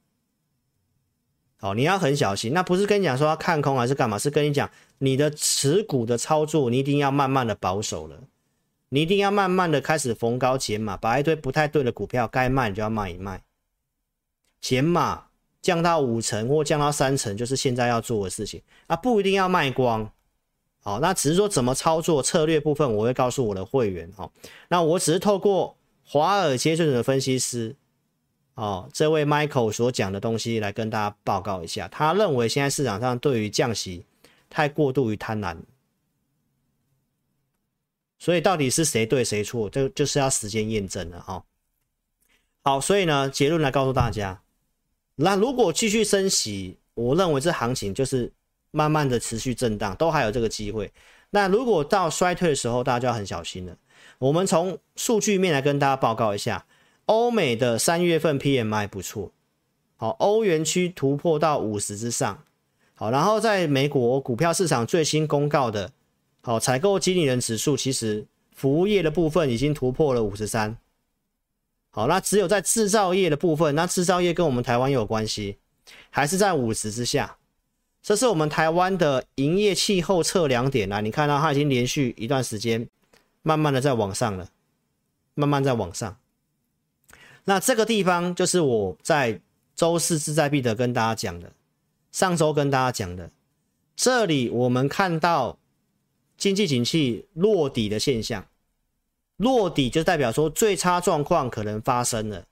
[1.65, 2.53] 哦，你要很小心。
[2.53, 4.19] 那不是跟你讲说要看空还是干嘛？
[4.19, 8.21] 是跟你讲你的持股的操作，你一定要慢慢的保守了，
[8.91, 13.43] 你一定要慢慢的开始逢高减码，把一堆不太对的股票该卖你就要卖一卖，
[14.61, 15.29] 减码
[15.63, 20.13] 降到五成或降到三成，就是现在要做的事情啊，不一定要卖光。
[20.83, 24.13] 好，那只是说怎么操作策略部分，我会告诉我的会员。
[24.13, 24.31] 哈，
[24.69, 27.75] 那我只是透过华尔街这种的分析师，
[28.55, 31.89] 哦，这位 Michael 所讲的东西来跟大家报告一下。
[31.89, 34.05] 他认为现在市场上对于降息
[34.49, 35.57] 太过度于贪婪，
[38.19, 41.21] 所以到底是谁对谁错，就就是要时间验证了。
[41.21, 41.45] 哈，
[42.63, 44.41] 好，所以呢，结论来告诉大家，
[45.17, 48.33] 那如果继续升息，我认为这行情就是。
[48.77, 50.93] 慢慢的持续震荡，都还有这个机会。
[51.31, 53.77] 那如果到衰退的时候，大家就要很小心了。
[54.19, 56.67] 我们从数据面来跟大家报告一下，
[57.07, 59.31] 欧美的三月份 PMI 不错，
[59.97, 62.43] 好，欧元区突破到五十之上，
[62.95, 65.91] 好，然后在美国股票市场最新公告的，
[66.43, 70.77] 好，采购经理人指数其实服务业的部分已经突破了五十三，
[71.91, 75.59] 好，那只有在制造业的部分，那制造业跟我们台湾有关系，
[76.11, 77.37] 还是在五十之下。
[78.03, 82.87] 这是我们台湾的营业气候测量点啊，你看到它已经连续一段时间，
[83.41, 84.49] 慢慢的在往上了，
[85.35, 86.15] 慢慢在往上。
[87.45, 89.41] 那这个地方就是我在
[89.75, 91.53] 周四志在必得跟大家讲的，
[92.13, 93.31] 上周跟大家讲的，
[93.97, 95.59] 这里我们看到
[96.37, 98.47] 经济景气落底的现象，
[99.37, 102.45] 落底就代表说最差状况可能发生了，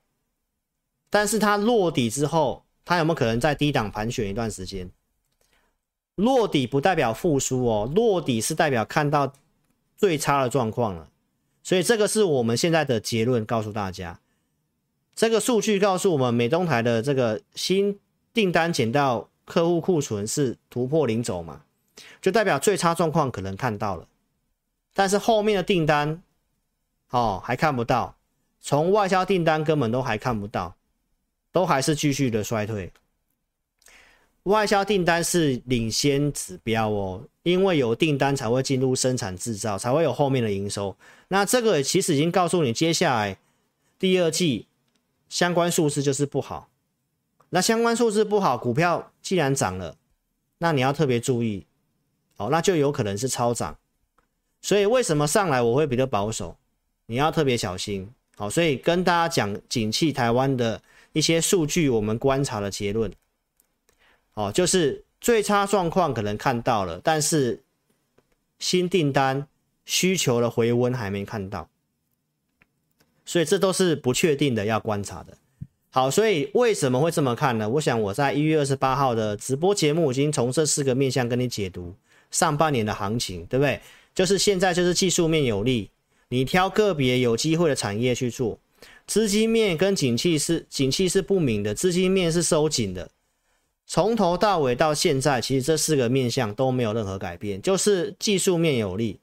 [1.09, 4.91] 但是它落底之后，它有没有可能在低档盘旋一段时间？
[6.17, 9.33] 落底不代表复苏哦，落底是代表看到
[9.97, 11.09] 最差的状况了，
[11.63, 14.21] 所以这个是我们现在的结论，告诉大家，
[15.15, 17.99] 这个数据告诉我们，美东台的这个新
[18.33, 21.63] 订单减到客户库存是突破零轴嘛，
[22.21, 24.07] 就代表最差状况可能看到了，
[24.95, 26.23] 但是后面的订单
[27.11, 28.17] 哦还看不到，
[28.61, 30.75] 从外销订单根本都还看不到，
[31.53, 32.91] 都还是继续的衰退。
[34.45, 40.97] 外销订单是领先指标哦，因为有订单才会进入生产制造，才会有后面的营收。
[41.29, 43.39] 那这个其实已经告诉你，接下来
[44.01, 44.67] 第二季
[45.33, 46.69] 相关数字就是不好。
[47.49, 49.97] 那相关数字不好，股票既然涨了，
[50.59, 51.65] 那你要特别注意，
[52.37, 53.79] 哦，那就有可能是超涨。
[54.61, 56.59] 所以为什么上来我会比较保守？
[57.07, 58.13] 你要特别小心。
[58.37, 60.83] 好，所以跟大家讲景气台湾的
[61.15, 63.11] 一些数据，我们观察的结论。
[64.35, 67.63] 哦，就是最差状况可能看到了，但是
[68.59, 69.49] 新订单
[69.87, 71.71] 需求的回温还没看到，
[73.33, 75.33] 所以这都是不确定的，要观察的。
[75.89, 77.67] 好，所以为什么会这么看呢？
[77.67, 81.95] 我想我在一月二十八号的直播节目已经从这四个面向跟你解读
[82.31, 83.81] 上半年的行情，对不对？
[84.15, 85.89] 就是现在就是技术面有利，
[86.29, 88.59] 你挑个别有机会的产业去做。
[89.07, 93.09] 资金面跟景气是景气是不明的，资金面是收紧的。
[93.87, 99.21] 从头到尾到现在，其实这四个面向都没有任何改变，就是技术面有利，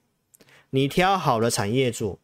[0.70, 2.18] 你挑好的产业做，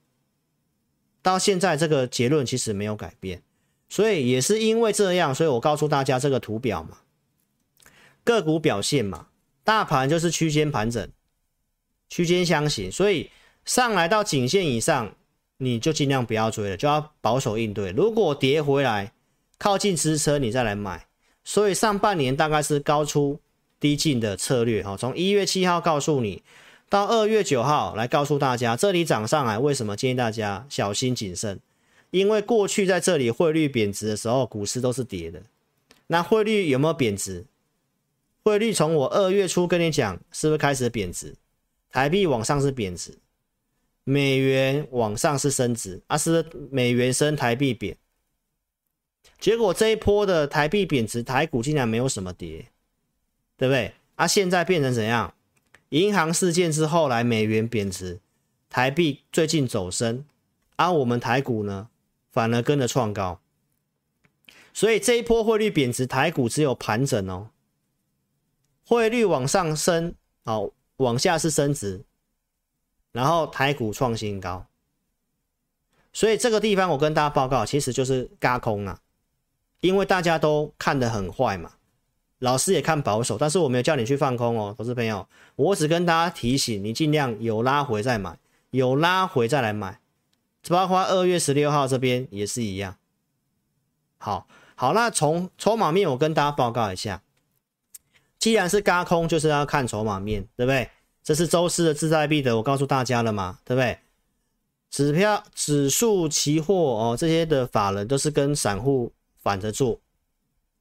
[1.27, 3.43] 到现在这个结论其实没有改变。
[3.89, 6.99] 所以也是因为这样，所以我告诉大家这个图表嘛，
[8.23, 9.27] 个股表现嘛，
[9.65, 11.09] 大盘就是区间盘整，
[12.09, 13.29] 区间箱型，所以
[13.65, 15.17] 上来到颈线以上，
[15.57, 17.91] 你就尽量不要追了，就要保守应对。
[17.91, 19.13] 如果跌回来
[19.59, 21.09] 靠近支撑，你再来买。
[21.43, 23.41] 所以上半年大概是高出
[23.81, 26.45] 低进的策略，哈，从一月七号告诉你，
[26.89, 31.59] 到二月九号来告诉大家，这里涨上来，为什么建议大家小心谨慎？
[32.11, 35.43] 因为过去在这里汇率贬值的时候，股市都是跌的。
[36.07, 37.45] 那汇率有没有贬值？
[38.45, 41.35] 汇率从我二月初跟你讲，是不是开始贬值？
[41.91, 43.19] 台币往上是贬值，
[44.05, 47.97] 美元往上是升值，啊，是美元升，台币贬。
[49.41, 52.69] 结果这一波的台币贬值，台股竟然没有什么跌，
[53.57, 53.93] 对不对？
[54.15, 55.35] 啊，现在变成怎样？
[55.91, 58.21] 银行事件之后来美元贬值，
[58.69, 60.25] 台币最近走升，
[60.77, 61.89] 而、我们台股呢，
[62.31, 63.41] 反而跟着创高。
[64.75, 67.51] 所以这一波汇率贬值，台股只有盘整哦。
[68.85, 72.05] 汇率往上升，哦，往下是升值，
[73.13, 74.67] 然后台股创新高。
[76.13, 79.01] 所以这个地方我跟大家报告，其实就是轧空啊。
[79.81, 81.76] 因为大家都看得很坏嘛，
[82.39, 88.39] 老师也看保守，但是我没有叫你去放空哦，投资朋友，我只跟大家提醒，你尽量有拉回再买，
[88.71, 90.01] 有拉回再来买，
[90.69, 92.97] 包括二月十六号这边也是一样。
[94.19, 97.23] 好，好，那从筹码面我跟大家报告一下，
[98.39, 100.91] 既然是轧空，就是要看筹码面，对不对？
[101.23, 103.99] 这是周四的志在必得，我告诉大家了嘛，对不对？
[104.91, 109.13] 指标、指数、期货哦，这些的法人都是跟散户。
[109.47, 109.93] 反着做，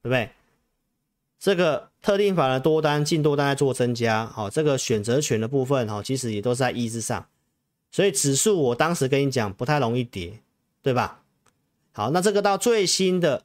[0.01, 0.27] 对不对？
[1.39, 7.27] 这个特定法的多单进多单在做增加，好，这个选择权的部分，哈，其实也都是在一之上，
[7.91, 10.39] 所以指数我当时跟你讲不太容易跌，
[10.81, 11.21] 对吧？
[11.91, 13.43] 好，那这个到最新的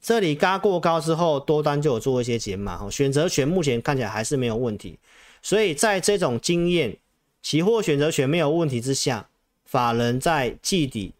[0.00, 4.98] 这里嘎过高之后，多单就有做一些减码，哈，选择权目前看起来还是没有问题，
[5.42, 6.98] 所以在这种经验，
[7.40, 9.28] 期货选择权没有问题之下，
[9.64, 11.14] 法人在季底，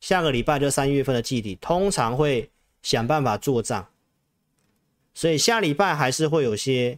[0.00, 2.50] 下个礼拜就三月份的季底，通常会。
[2.80, 3.88] 想办法做账，
[5.18, 6.96] 所以下礼拜还是会有些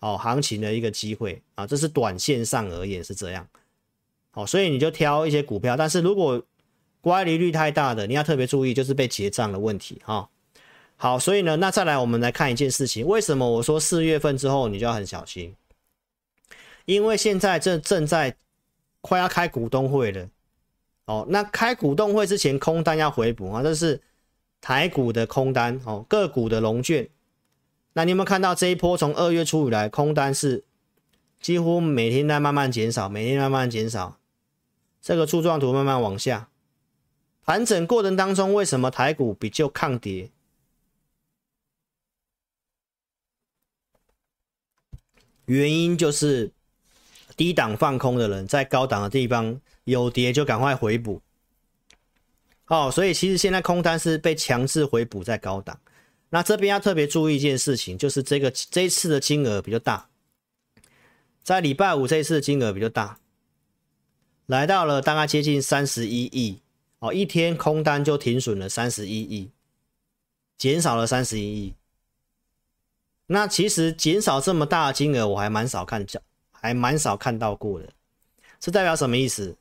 [0.00, 3.46] 哦行情的一个机会啊，这是短线上而言是这样，
[4.32, 6.42] 好，所以你就挑一些股票，但是如果
[7.00, 10.28] 乖离率太大的，你要特别注意，就是被结账的问题哈。
[10.96, 15.54] 好，所以呢，那再来我们来看一件事情，为什么我说四月份之后你就要很小心？
[16.86, 18.34] 因为现在这正在
[19.00, 20.28] 快要开股东会了，
[21.04, 24.00] 哦，那开股东会之前空单要回补啊，这是。
[24.62, 27.08] 台股的空单哦，个股的融券，
[27.92, 30.64] 那你有没有看到这一波从二月初以来空单是
[31.40, 34.18] 几乎每天在慢慢减少，每天慢慢减少，
[35.00, 36.48] 这个柱状图慢慢往下，
[37.44, 40.30] 盘整过程当中为什么台股比较抗跌？
[45.46, 46.52] 原因就是
[47.36, 51.20] 低档放空的人在高档的地方有跌就赶快回补。
[52.68, 55.76] 哦，所以其实现在空单是被强制回补在高档。
[56.30, 60.08] 那这边要特别注意一件事情，就是这个这一次的金额比较大，
[61.42, 63.18] 在礼拜五这一次的金额比较大，
[64.46, 66.60] 来到了大概接近三十一亿
[67.00, 69.50] 哦，一天空单就停损了三十一亿，
[70.56, 71.74] 减少了三十一亿。
[73.26, 76.06] 那其实减少这么大的金额，我还蛮少看，
[76.50, 77.88] 还蛮少看到过的。
[78.58, 79.56] 这代表什么意思？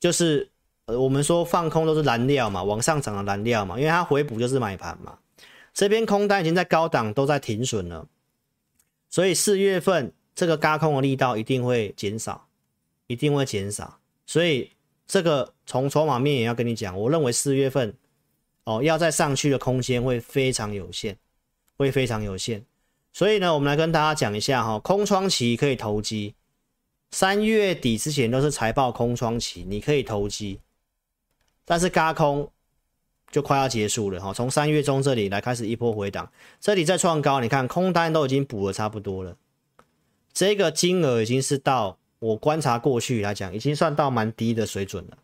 [0.00, 0.48] 就是。
[0.84, 5.16] 我们说放空都是燃料嘛，往上涨的燃料嘛，因为它回补就是买盘嘛。
[5.74, 8.06] 这边空单已经在高档都在停损了，
[9.08, 12.46] 所以四月份这个轧空的力道一定会减少，
[13.06, 13.98] 一定会减少。
[14.26, 14.70] 所以
[15.06, 17.94] 这个从筹码面也要跟你讲，我认为四月份
[18.64, 21.16] 哦要再上去的空间会非常有限，
[21.76, 22.64] 会非常有限。
[23.14, 26.34] 所以呢，我们来跟大家讲一下哈，空窗期可以投机，
[27.10, 30.60] 三月底之前都是财报空窗期，你可以投机。
[31.64, 32.51] 但是轧空
[33.32, 36.30] 就快要结束了哈，从三月中这里来开始一波回档，
[36.60, 39.34] 这里再创高，你看空单都已经补了差不多了，
[40.34, 45.16] 这个金额已经是到我观察过去来讲，已经算到蛮低的水准了，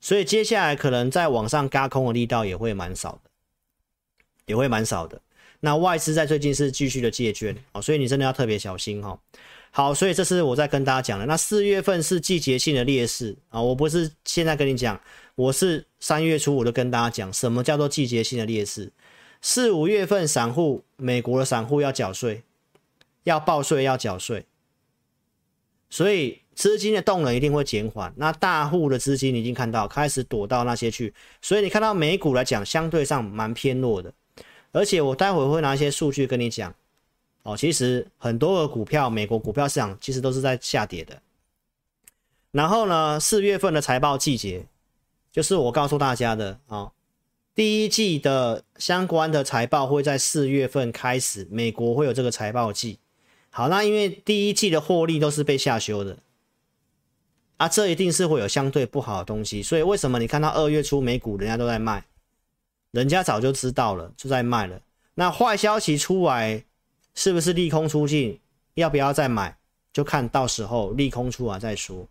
[0.00, 3.30] 所以接下来可能在往上加空的力道也会蛮少的，
[4.46, 5.20] 也会蛮少的。
[5.58, 9.18] 那外资在最近是继续的借券啊，所以你真的要特别小心哈。
[9.72, 11.26] 好，所以这是我在跟大家讲的。
[11.26, 15.00] 那四月份是季节性的劣势啊，我不是现在跟你讲。
[15.42, 18.92] 我是三月初我就跟大家讲，什么叫做季节性的劣势？
[19.40, 22.44] 四五月份散户，美国的散户要缴税，
[23.24, 24.46] 要报税，要缴税，
[25.90, 28.12] 所以资金的动能一定会减缓。
[28.16, 34.12] 那大户的资金你已经看到开始躲到那些去，所以你看到美股来讲，相对上蛮偏弱的。
[34.70, 36.72] 而且我待会会拿一些数据跟你讲。
[37.42, 41.20] 哦，其实很多的股票，美国股票市场其实都是在下跌的。
[42.52, 44.64] 然后呢，四月份的财报季节，
[45.32, 46.92] 就是我告诉大家的啊、
[47.54, 52.98] 第一季的相关的财报会在四月份开始，美国会有这个财报季。
[53.50, 56.18] 好，那因为第一季的获利都是被下修的，
[57.56, 59.62] 啊，这一定是会有相对不好的东西。
[59.62, 62.04] 所以为什么你看到二月初美股人家都在卖，
[62.92, 64.80] 人家早就知道了，就在卖了。
[65.14, 66.64] 那坏消息出来。
[67.14, 68.40] 是不是利空出尽？
[68.72, 69.54] 要不要再买？
[69.92, 72.08] 就看到时候利空出来再说。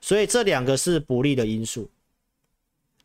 [0.00, 1.90] 所以这两个是不利的因素。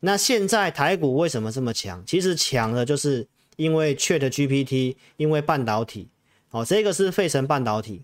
[0.00, 2.04] 那现在台股为什么这么强？
[2.06, 6.08] 其实强的就是因为 ChatGPT，因为半导体。
[6.50, 8.02] 哦，这个是费城半导体。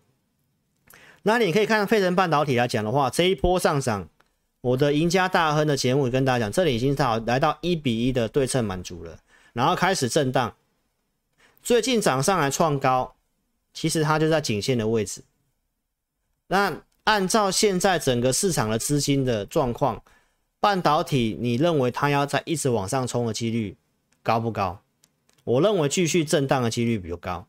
[1.22, 4.08] 那你可以看费城半导体来讲的话，这一波上涨，
[4.60, 9.18] 我的赢家大亨的节目跟大家讲，这里已经到来到一比一的对称满足了，
[9.52, 10.54] 然后开始震荡，
[11.62, 13.14] 最近涨上来创高。
[13.74, 15.22] 其实它就在颈线的位置。
[16.46, 20.02] 那按照现在整个市场的资金的状况，
[20.60, 23.76] 半导体你认为它要在一直往上冲的几率
[24.22, 24.82] 高不高？
[25.44, 27.46] 我认为继续震荡的几率比较高。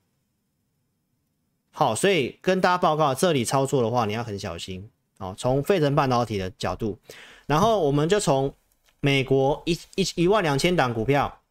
[1.72, 4.89] 好，所以跟大家报告，这里操作的话你要很小心。
[5.20, 6.99] 哦，从费城半导体的角度，
[7.47, 8.53] 然后我们就从
[8.99, 11.41] 美国一一一万两千档股票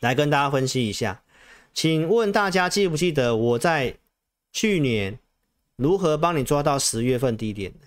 [0.00, 1.22] 来跟大家分析一下。
[1.72, 3.96] 请问大家记不记得我在
[4.52, 5.18] 去年
[5.76, 7.86] 如何帮你抓到十月份低点的？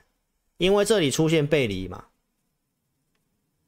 [0.58, 2.06] 因为这里出现背离嘛，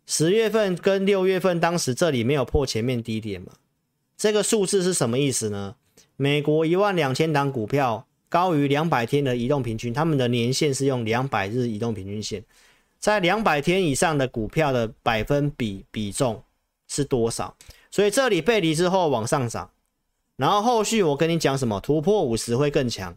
[0.05, 3.53] 十月份跟六月份当时这里没有破前面低点嘛，
[4.17, 5.75] 这个数字是什么意思呢？
[6.15, 12.43] 美国一万两千档股票高于两百天的移动平均，他们的年线是用两百日移动平均线，
[12.99, 16.43] 在两百天以上的股票的百分比比重
[16.87, 17.55] 是多少？
[17.89, 19.69] 所以这里背离之后往上涨。
[20.35, 21.79] 然后后续我跟你讲什么？
[21.79, 23.15] 突破五十会更强，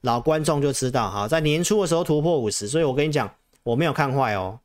[0.00, 3.32] 老观众就知道哈，在年初的时候突破五十，所以我跟你讲，
[3.62, 4.58] 我没有看坏哦，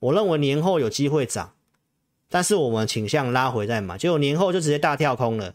[0.00, 1.54] 我认为年后有机会涨，
[2.28, 5.54] 但是我们倾向拉回再买，结果年后就直接大跳空了。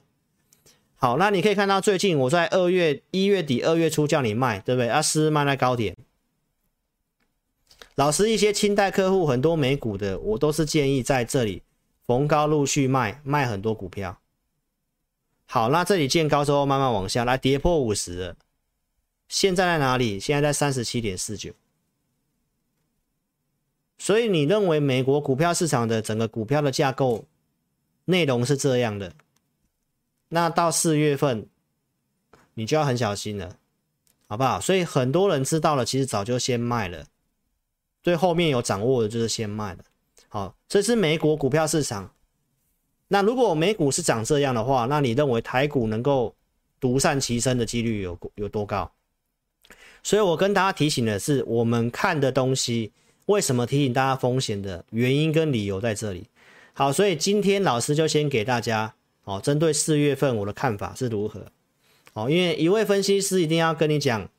[0.96, 4.88] 好，那你可以看到最近我在二月一月底二月初叫你卖，对不对？
[4.90, 5.96] 啊，是卖在高点。
[7.96, 11.64] 老师一些清代客户很多美股的，我都是建议在这里
[12.06, 14.20] 逢高陆续卖，卖很多股票。
[15.46, 18.36] 好，那这里见高之后慢慢往下来，跌破五十了。
[19.28, 20.20] 现在在哪里？
[20.20, 21.52] 现在在三十七点四九。
[23.98, 27.26] 所以你认为美国股票市场的整个股票的架构
[28.06, 29.14] 内容是这样的？
[30.30, 31.48] 那到四月份
[32.56, 33.58] 你就要很小心了，
[34.28, 34.60] 好不好？
[34.60, 37.06] 所以很多人知道了，其实早就先卖了。
[38.02, 39.84] 对后面有掌握的，就是先卖了。
[40.28, 42.12] 好，这是美国股票市场。
[43.08, 46.36] 那如果美股是长这样的话，那你认为台股能够
[46.80, 48.92] 独善其身的几率有有多高？
[50.04, 52.92] 所以我跟大家提醒的是，我们看的东西，
[53.26, 56.28] 为什么提醒大家风险的原因跟理由在这里。
[56.74, 61.48] 好，所以今天老师就先给大家哦，针对四月份我的看法是如何。
[62.14, 64.30] 哦，因为一位分析师一定要跟你讲，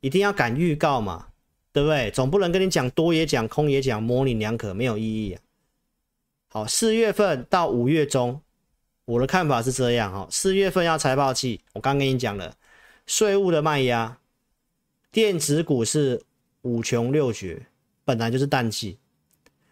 [0.00, 1.28] 一定要敢预告嘛，
[1.72, 2.10] 对不对？
[2.10, 5.40] 总不能跟你讲多也讲，空也讲，模棱两可，没有意义啊。
[6.48, 8.40] 好，四月份到五月中，
[9.04, 10.28] 我的看法是这样哈。
[10.30, 12.56] 四月份要财报季，我刚跟你讲了，
[13.06, 14.18] 税务的卖压，
[15.10, 16.22] 电子股是
[16.62, 17.66] 五穷六绝，
[18.10, 18.98] 本来就是淡季，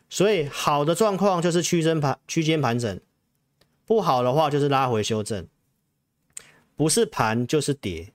[0.09, 3.01] 所以好的状况就是区间盘区间盘整，
[3.85, 5.49] 不好的话就是拉回修正，
[6.77, 8.13] 不是盘就是跌。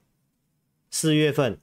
[0.90, 1.58] 四月份，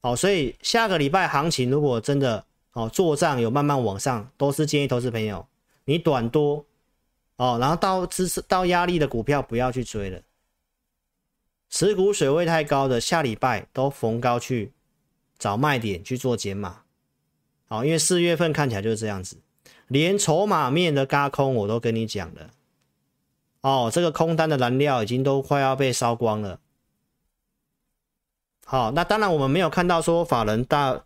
[0.00, 5.44] 好，所以下个礼拜行情如果真的哦做账有慢慢往上，都是建议投资朋友。
[5.84, 6.64] 你短多
[7.34, 10.22] 哦，然后到支持到压力的股票不要去追了，
[11.68, 14.72] 持股水位太高的，下礼拜都逢高去
[15.36, 16.82] 找卖点去做减码，
[17.68, 19.38] 好，因为四月份看起来就是这样子，
[19.86, 22.50] 连筹码面的轧空我都跟你讲了，
[23.60, 26.58] 哦，这个空单的燃料已经都快要被烧光了，
[28.64, 31.04] 好，那当然我们没有看到说法人大。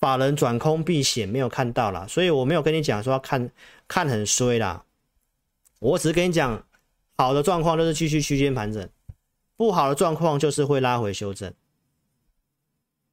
[0.00, 3.50] 法人转空避险没有看到啦，所以我没有跟你讲说看
[3.88, 4.84] 看很衰啦。
[5.80, 6.64] 我只是跟你讲，
[7.16, 8.88] 好的状况就是继续区间盘整，
[9.56, 11.52] 不好的状况就是会拉回修正，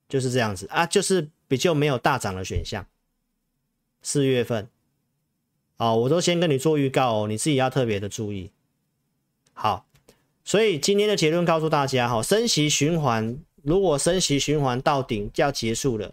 [0.07, 2.85] 就是这样子啊，就是比较没有大涨的选项。
[4.01, 4.69] 四月份
[5.77, 8.51] 啊，我都先跟你做预告哦，你自己要特别的注意。
[9.53, 9.85] 好，
[10.43, 16.11] 所以今天的结论告诉大家哈，升息循环，如果升息循环到顶就要结束了，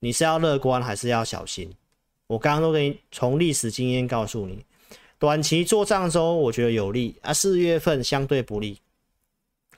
[0.00, 1.72] 你是要乐观还是要小心？
[2.26, 4.64] 我刚刚都跟你从历史经验告诉你，
[5.18, 8.78] 短期做账周我觉得有利啊，四月份相对不利，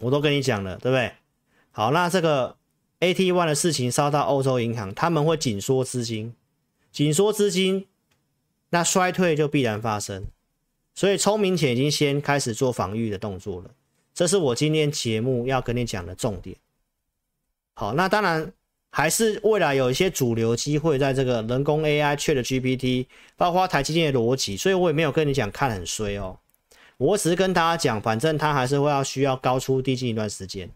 [0.01, 1.13] 我都跟你讲了，对不对？
[1.71, 2.57] 好，那这个
[3.03, 6.33] A T One 的事情烧到欧洲银行，他们会紧缩资金，
[6.93, 7.89] 紧缩资金。
[8.71, 10.25] 那衰退就必然发生，
[10.95, 13.71] 所以聪明钱已经先开始做防御的动作了，
[14.15, 16.57] 这是我今天节目要跟你讲的重点。
[17.75, 18.53] 好，那当然
[18.91, 26.39] 还是未来有一些主流机会在这个人工 AI、ChatGPT，包括台积电的逻辑，所以我也没有跟你讲看很衰哦，
[26.99, 30.71] 我只是跟大家讲，反正它还是会要需要高出低进一段时间。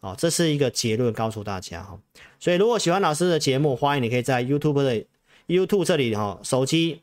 [0.00, 1.98] 哦，这是一个结论，告诉大家哈。
[2.38, 5.04] 所以如果喜欢老师的节目，欢迎你可以在 YouTube 的
[5.46, 7.02] YouTube 这里哈，手机。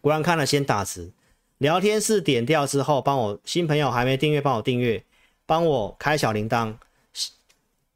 [0.00, 1.12] 果然看了，先打字，
[1.58, 5.02] 聊天室点掉之后，帮我新朋友还没订阅，帮我订阅，
[5.46, 6.74] 帮我开小铃铛，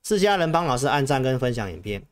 [0.00, 2.02] 自家人帮老师按赞跟分享影片，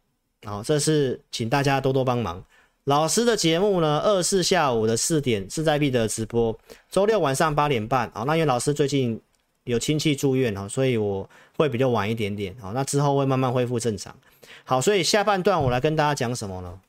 [0.44, 2.44] 好，这是请大家多多帮忙。
[2.84, 6.56] 老师的节目呢，二四下午的四点势在必得直播，
[6.90, 9.18] 周六晚上八点半，好，那因为老师最近
[9.66, 14.12] 有亲戚住院哈，所以我会比较晚一点点，好，那之后会慢慢恢复正常。
[14.64, 16.80] 好，所以下半段我来跟大家讲什么呢？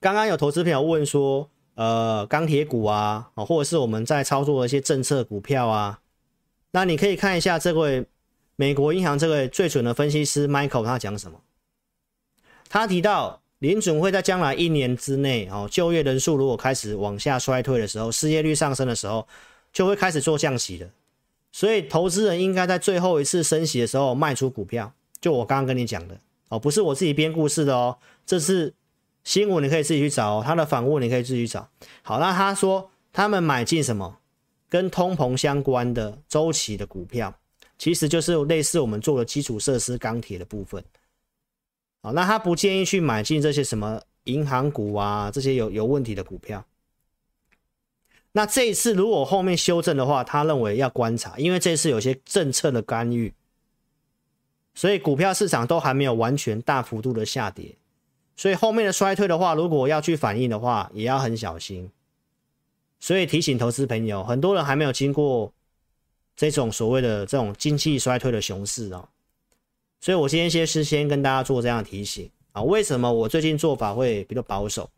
[0.00, 1.48] 刚刚有投资朋友问说。
[1.76, 5.98] 呃，钢铁股啊，或者是我们在操作的一些政策股票啊，
[6.70, 8.06] 那你可以看一下这位
[8.54, 11.40] 美国银行这位最准的分析师 Michael 他讲什么？
[12.68, 19.26] 他提到联准会在将来一年之内，哦，就业人数如果开始往下衰退的时候，失业率上升的时候，
[19.72, 20.88] 就会开始做降息的。
[21.54, 24.92] 所以投资人应该在最后一次升息的时候卖出股票。
[25.20, 27.96] 就我刚刚跟你讲的哦，不是我自己编故事的哦，
[28.26, 28.74] 这是。
[29.22, 31.66] 新闻你可以自己去找哦，他的访问你可以自己去找。
[32.02, 34.18] 好，那他说他们买进什么
[34.68, 37.34] 跟通膨相关的周期的股票，
[37.78, 40.84] 其实就是类似我们做的基础设施、钢铁的部分。
[42.02, 46.62] 好，那他不建议去买进这些什么银行股啊，这些有有问题的股票。
[48.36, 53.32] 那这一次如果后面修正的话，他认为要观察，因为这次有些政策的干预，
[54.74, 57.76] 所以股票市场都还没有完全大幅度的下跌。
[58.34, 61.88] 所以后面的衰退的话，如果要去反应的话，也要很小心。
[62.98, 65.52] 所以提醒投资朋友，很多人还没有经过
[66.34, 69.08] 这种所谓的这种经济衰退的熊市啊。
[70.00, 72.60] 所以我今天先事先跟大家做这样提醒啊。
[72.60, 74.90] 为什么我最近做法会比较保守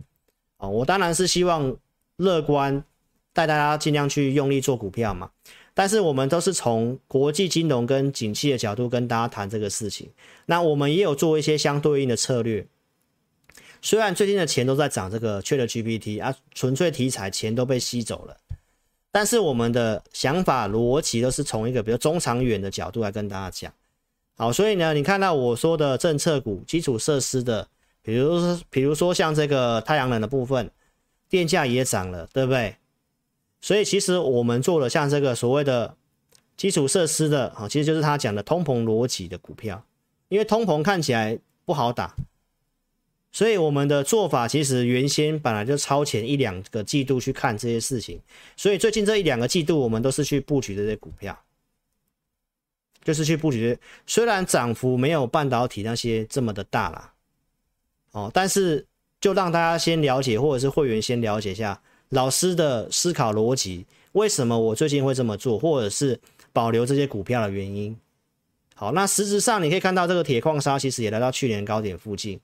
[0.57, 0.67] 啊？
[0.67, 1.77] 我当然是希望
[2.17, 2.83] 乐观，
[3.37, 5.31] 带大家尽量去用力做股票嘛。
[5.75, 10.11] 但是我们都是从国际金融跟景气的角度跟大家谈这个事情。
[10.47, 12.67] 那我们也有做一些相对应的策略。
[13.83, 18.35] 虽然最近的钱都在涨，这个 ChatGPT 啊，纯粹题材钱都被吸走了，
[19.13, 23.71] 但是我们的想法逻辑都是从一个比较中长远的角度来跟大家讲。
[24.39, 27.69] 好，所以呢，你看到我说的政策股、基础设施的，
[28.01, 30.71] 比如说，比如说像这个太阳能的部分，
[31.29, 32.75] 电价也涨了，对不对？
[33.61, 35.97] 所以其实我们做了像这个所谓的
[36.57, 39.85] 基础设施的，啊，其实就是他讲的通膨逻辑的股票，
[40.29, 42.15] 因为通膨看起来不好打。
[43.33, 48.19] 所以我们的做法其实原先本来就超前一两个季度去看这些事情，
[48.57, 51.39] 所以最近这一两个季度我们都是去布局这些股票，
[53.05, 53.79] 就是去布局。
[54.07, 57.13] 虽然涨幅没有半导体那些这么的大啦，
[58.13, 58.87] 哦，但是
[59.21, 61.79] 就让大家先了解，或者是会员先了解一下
[62.09, 66.19] 老师的思考逻辑，为什么我最近会这么做，或者是
[66.53, 67.97] 保留这些股票的原因。
[68.75, 72.41] 好，那实质上你可以看到这个铁矿砂其实也来到去年高点附近。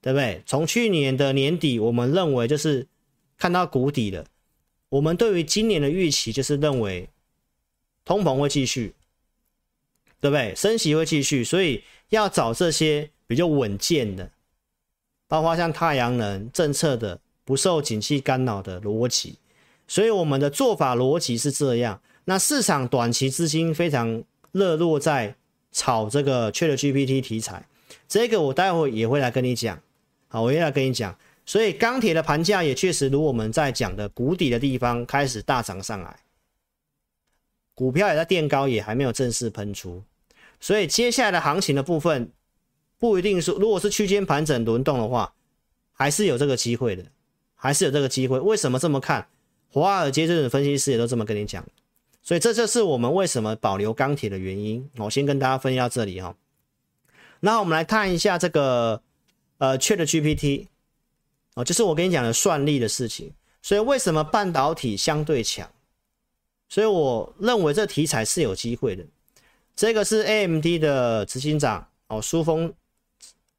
[0.00, 0.42] 对不对？
[0.44, 2.86] 从去年的年底，我们认为就是
[3.38, 4.26] 看到谷底了。
[4.90, 7.08] 我们对于今年的预期就是认为
[8.04, 8.92] 通膨会继续，
[10.20, 10.54] 对不对？
[10.54, 14.30] 升息会继续，所以要找这些比较稳健的，
[15.26, 19.38] 包括像太阳能政策的不受景气干扰的逻辑。
[19.86, 22.00] 所以我们的做法逻辑是这样。
[22.24, 24.22] 那市场短期资金非常
[24.52, 25.36] 热络在
[25.72, 27.66] 炒这个 ChatGPT 题材，
[28.08, 29.78] 这个我待会也会来跟你讲。
[30.28, 31.16] 好，我也来跟你讲，
[31.46, 36.16] 所以钢铁的盘价也确实如我们在讲的谷底的地方开始大涨上来，
[37.72, 40.02] 股票也在垫高，也还没有正式喷出，
[40.58, 42.32] 所以接下来的行情的部分
[42.98, 45.32] 不一定说，如果是区间盘整轮动的话，
[45.92, 47.04] 还是有这个机会的，
[47.64, 48.38] 还是有这个机会。
[48.38, 49.26] 为什么这么看？
[49.70, 51.64] 华尔街这种分析师也都这么跟你讲，
[52.22, 54.88] 所以这就是我们为什么保留钢铁的原因。
[54.98, 56.36] 我先跟大家分析到这里哈，
[57.40, 59.02] 那我们来看一下这个。
[59.58, 60.66] 呃，Chat GPT
[61.54, 63.32] 哦，就是我跟你讲的算力的事情。
[63.62, 65.70] 所以为什么半导体相对强？
[66.68, 69.04] 所以我认为这题材是有机会的。
[69.76, 72.74] 这个是 AMD 的执行长哦，苏峰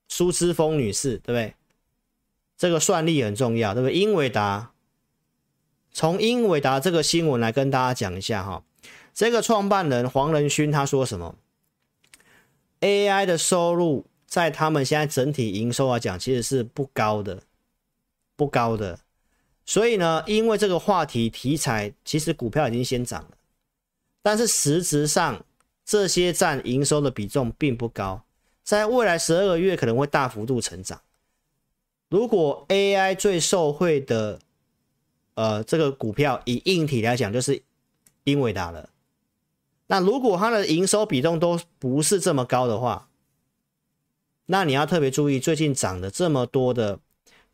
[0.10, 1.56] 苏之峰女士，对不对？
[2.58, 3.95] 这个算力很重要，对不对？
[3.95, 4.72] 英伟达，
[5.91, 8.64] 从英伟达这个新闻来跟大家讲一下哈。
[9.14, 11.36] 这个创办人黄仁勋他说什么
[12.82, 17.41] ？AI 的收入在他们现在整体营收来讲，其实是不高的，
[18.36, 18.99] 不高的。
[19.66, 23.32] 所以呢，因为这个话题题材，其实股票已经先涨了，
[24.22, 25.43] 但是实质上
[25.84, 28.24] 这些占营收的比重并不高，
[28.64, 31.01] 在未来十二个月可能会大幅度成长。
[32.16, 34.39] 如果 AI 最受惠的，
[35.34, 37.61] 呃，这个股票以硬体来讲，就是
[38.24, 38.89] 英伟达了。
[39.88, 43.09] 那如果它的营收比重都不是这么高的话，
[44.45, 46.97] 那你要特别注意，最近涨的这么多的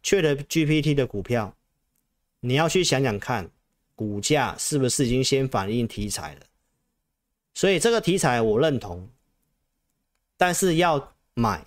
[0.04, 1.56] ChatGPT 的股票。
[2.42, 3.50] 你要去想想看，
[3.96, 6.42] 股价是不是已经先反映题材了？
[7.56, 9.10] 所以这个题材我认同，
[10.38, 11.66] 但是要买，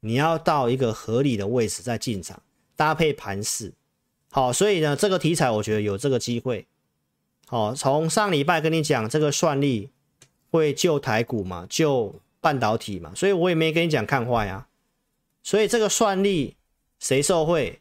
[0.00, 2.42] 你要到一个合理的位置再进场，
[2.76, 3.72] 搭配盘势。
[4.30, 6.66] 好，所以呢，这个题材我觉得有这个机会。
[7.46, 9.90] 好，从上礼拜跟你讲这个算力
[10.50, 14.68] 会救台股嘛，救半导体嘛，所以我也没跟你讲看坏啊。
[15.42, 16.56] 所以这个算力
[16.98, 17.80] 谁受惠？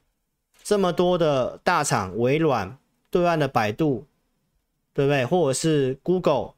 [0.64, 2.78] 这么多的大厂，微软、
[3.10, 4.06] 对岸的百度，
[4.94, 5.26] 对不对？
[5.26, 6.54] 或者是 Google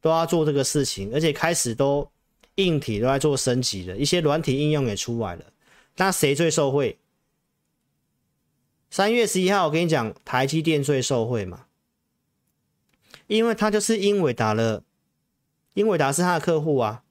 [0.00, 2.10] 都要做这个事情，而且开始都
[2.56, 5.46] 硬体都在做升级了，一些软体应用也出来了。
[5.96, 6.98] 那谁最受惠？
[8.90, 11.66] 三月十一号，我跟你讲，台积电最受惠嘛，
[13.26, 14.82] 因为它就是英伟达了，
[15.74, 17.02] 英伟达是他的客户啊，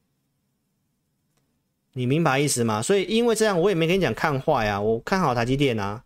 [1.94, 2.82] 你明白意思吗？
[2.82, 6.04] 所以因为这样，我也没跟你讲看坏啊，我看好台积电啊。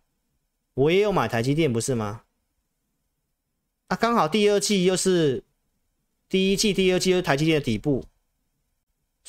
[0.74, 2.22] 我也有买台积电，不是吗？
[3.88, 5.42] 啊，刚好第二季又是
[6.28, 8.04] 第一季、第二季又是台积电的底部，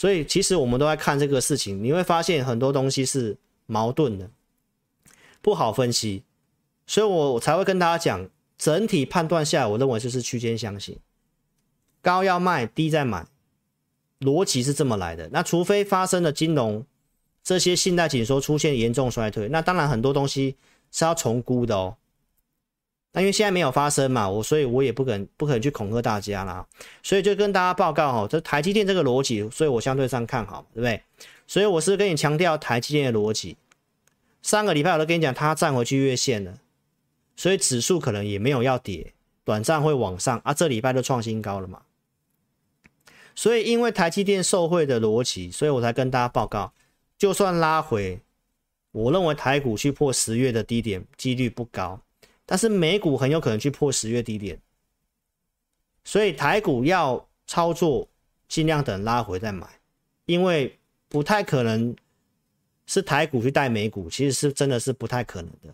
[0.02, 3.38] 所以其实我们都在看这个事情，你会发现很多东西是
[3.68, 4.32] 矛盾的，
[5.44, 6.24] 不好分析，
[6.88, 8.28] 所以我才会跟大家讲，
[8.58, 10.98] 整体判断下，我认为就是区间箱型，
[12.02, 13.28] 高要卖，低再买，
[14.22, 15.30] 逻辑是这么来的。
[15.32, 16.84] 那除非发生了金融
[17.44, 20.56] 这些信贷紧缩出现严重衰退，那当然很多东西。
[20.94, 21.96] 是要重估的哦，
[23.14, 26.66] 那因为现在没有发生嘛，我所以我也不可能不可能去恐吓大家啦，
[27.04, 31.02] 所以就跟大家报告哈，这台积电这个逻辑，所以我相对上看好，对不对？
[31.46, 33.58] 所以我是跟你强调台积电的逻辑。
[34.42, 36.58] 上个礼拜我都跟你讲，它站回去月线了，
[37.36, 41.82] 所以指数可能也没有要跌，短暂会往上啊，这礼拜都创新高了嘛。
[43.36, 46.74] 所以因为台积电受惠的逻辑，所以我才跟大家报告，
[47.18, 48.22] 就算拉回。
[48.94, 52.02] 我认为台股去破十月的低点几率不高，
[52.52, 54.60] 但是美股很有可能去破十月低点，
[56.04, 58.10] 所以台股要操作，
[58.50, 59.66] 尽量等拉回再买，
[60.26, 60.78] 因为
[61.08, 61.96] 不太可能
[62.86, 65.74] 是台股去带美股，其实是真的是不太可能的。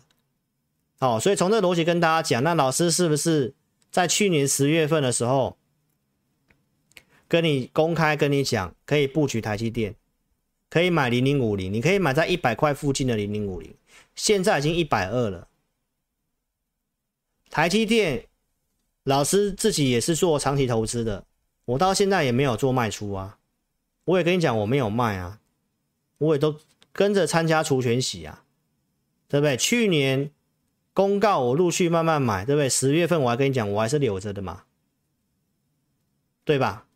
[1.00, 3.52] 好，所以从这逻辑跟大家讲，那老师是不是
[3.90, 5.58] 在去年十月份的时候
[7.26, 9.96] 跟你公开跟你讲，可以布局台积电？
[10.70, 13.74] 可以买零零五零，你可以买在一百块附近的零零五零，
[14.14, 15.47] 现在已经一百二了。
[17.50, 18.26] 台积电，
[19.04, 21.24] 老师自己也是做长期投资的，
[21.64, 23.38] 我到现在也没有做卖出啊。
[24.04, 25.40] 我也跟你讲，我没有卖啊，
[26.18, 26.58] 我也都
[26.92, 28.44] 跟着参加除权洗啊，
[29.28, 29.56] 对不对？
[29.56, 30.30] 去年
[30.94, 32.68] 公告我陆续慢慢买，对不对？
[32.68, 34.64] 十月份我还跟你讲，我还是留着的嘛，
[36.44, 36.86] 对吧？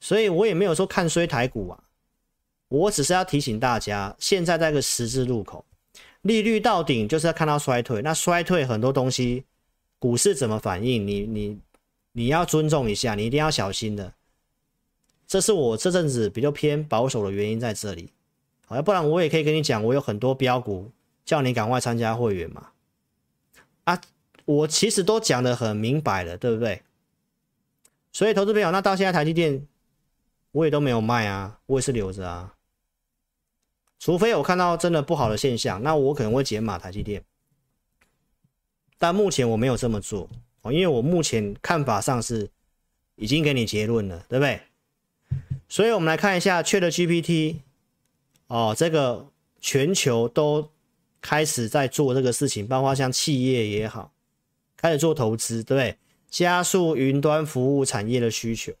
[0.00, 1.82] 所以我也没有说看衰台股啊。
[2.68, 5.64] 我只是要提醒大家，现在在个十字路口，
[6.22, 8.00] 利率到顶就是要看到衰退。
[8.02, 9.44] 那衰退很多东西，
[9.98, 11.06] 股市怎么反应？
[11.06, 11.58] 你你
[12.12, 14.14] 你要尊重一下，你一定要小心的。
[15.26, 18.12] 这是我这阵子比较偏保守的原因在这里。
[18.66, 20.90] 好，要不然我也可以跟你讲，我有很多标股，
[21.24, 22.70] 叫你赶快参加会员嘛。
[23.84, 24.00] 啊，
[24.44, 26.82] 我其实都讲的很明白了，对不对？
[28.12, 29.66] 所以投资朋友，那到现在台积电
[30.52, 32.54] 我也都没有卖啊，我也是留着啊。
[33.98, 37.22] 除非我看到真的不好的现象，那我可能会减码台积电，
[38.98, 40.28] 但目前我没有这么做
[40.62, 42.50] 哦，因为我目前看法上是
[43.16, 44.60] 已经给你结论了，对不对？
[45.68, 47.56] 所以我们来看一下 ChatGPT
[48.48, 49.28] 哦，这个
[49.60, 50.70] 全球都
[51.20, 54.12] 开始在做这个事情，包括像企业也好，
[54.76, 55.96] 开始做投资，对不对？
[56.28, 58.72] 加速云端服务产业的需求，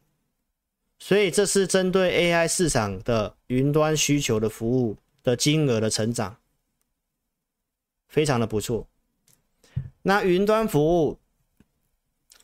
[0.98, 4.96] 所以这是针对 AI 市场的云端需求的服务。
[5.24, 6.38] 的金额的成长
[8.06, 8.86] 非常的不错。
[10.02, 11.18] 那云端服务，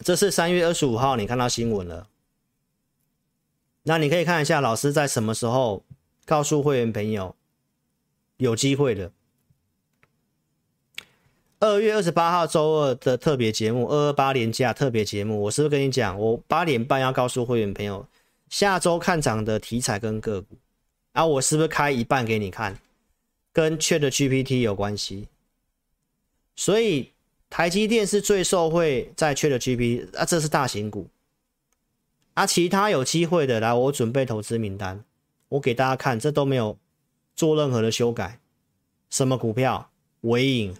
[0.00, 2.08] 这是三月二十五号你看到新闻了。
[3.84, 5.84] 那你可以看一下老师在什么时候
[6.24, 7.36] 告诉会员朋友
[8.38, 9.12] 有机会的。
[11.60, 18.06] 二月二十八号周二的特别节目，二二八连假特别节目，我是不是跟你讲，我八点半要告诉会员朋友
[18.50, 20.58] 下周看涨的题材跟个股
[21.12, 21.24] 啊？
[21.24, 22.78] 我是不是开一半给你看，
[23.50, 25.28] 跟 ChatGPT 有关系？
[26.54, 27.13] 所以
[27.54, 31.08] 台积电是最受惠在券的 GP 啊，这是大型股。
[32.32, 35.04] 啊，其他有机会的来，我准备投资名单，
[35.50, 36.76] 我给大家看，这都没有
[37.36, 38.40] 做任何的修改，
[39.08, 39.88] 什么股票？
[40.22, 40.76] 尾影，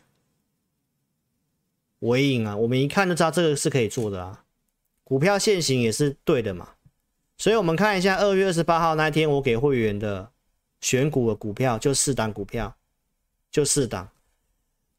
[2.00, 4.44] 尾影啊，我们一看就知道这个是可以做的啊，
[5.04, 6.70] 股票限行也是对的嘛，
[7.38, 10.28] 所以我们看一下二月二十八号那天我给会员的
[10.80, 12.74] 选股的股票就四档股票，
[13.52, 14.08] 就四档，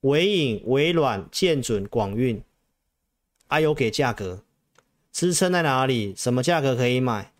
[0.05, 2.43] 纬颖、微软、建准、广运，
[3.47, 4.43] 啊有给价格
[5.11, 6.13] 支撑在哪里？
[6.15, 7.33] 什么价格可以买？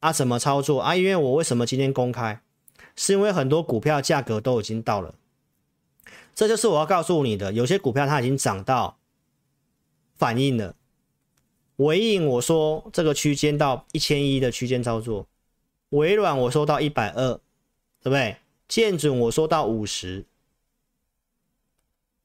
[0.00, 0.82] 啊怎么操作？
[0.82, 2.42] 啊因为我为什么今天公开？
[2.94, 5.14] 是因为很多股票价格都已经到了，
[6.34, 8.98] 这就是我要告诉你的，有些股票它已经涨到。
[10.14, 10.76] 反应了，
[11.76, 15.26] 纬颖我说这个区间到一千一的区间操作，
[15.88, 17.40] 微软我说到一百二，
[18.02, 18.36] 对不对？
[18.68, 20.26] 建准我说到五十，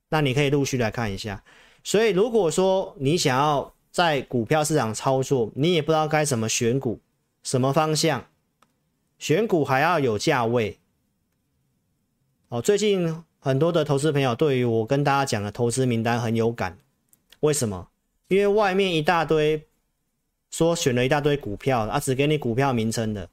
[0.09, 1.43] 那你可以陆续来看一下。
[1.83, 6.99] 所以如果说你想要在股票市场操作，你也不知道该怎么选股，
[7.43, 8.27] 什么方向，
[9.17, 10.79] 选股还要有价位。
[12.49, 16.77] 哦，最近很多的投资朋友对于我跟大家讲的投资名单很有感。
[17.41, 17.89] 为什么？
[18.27, 19.67] 因为外面一大堆
[20.51, 23.29] 说选了一大堆股票啊，只给你股票名称的，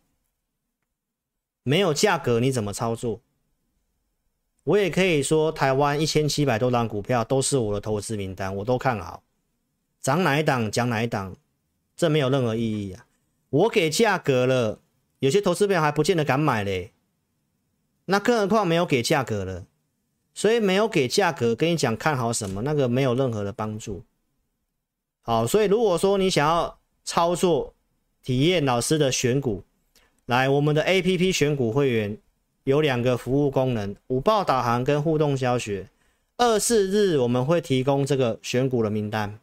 [1.64, 3.20] 没有价格，你怎么操作？
[4.64, 9.22] 我也可以说，台湾一千七百多档股票都是我的投资名单，我都看好，
[10.00, 11.36] 涨哪一档讲哪一档，
[11.96, 13.06] 这没有任何意义啊！
[13.50, 14.80] 我给价格了，
[15.18, 16.92] 有些投资朋友还不见得敢买嘞，
[18.06, 19.66] 那更何况没有给价格了。
[20.36, 24.02] 所以没有给价格，跟你讲看好什么，那个没有任何的帮助。
[25.22, 27.72] 好，所以如果说你想要操作、
[28.20, 29.62] 体验老师的选股，
[30.26, 32.18] 来我们的 APP 选股会员
[32.64, 35.88] 有两个服务功能：五报导航跟互动教学。
[36.36, 39.38] 二四日我们会提供这个选股的名单，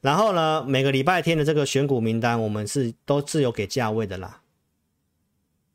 [0.00, 4.40] 然后呢，每个礼拜天的这个选股名单，我们是都自由给价位的啦。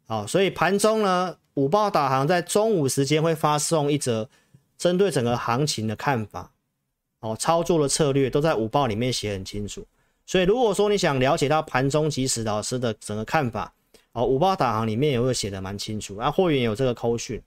[0.08, 1.38] 好，所以盘中呢。
[1.56, 4.28] 五报导航在中午时间会发送一则
[4.76, 6.50] 针对整个行情的看法，
[7.20, 9.86] 哦，操作的策略都在五报里面写很清楚。
[10.26, 13.72] 所以如果说你想了解到盘中即时老师的整个看法，
[14.14, 16.18] 哦，五报导航里面也会写的蛮清楚。
[16.18, 17.42] 啊，会员有这个扣讯，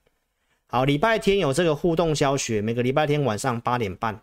[0.67, 4.21] 好，礼拜天有这个互动教学，每个礼拜天晚上八点半，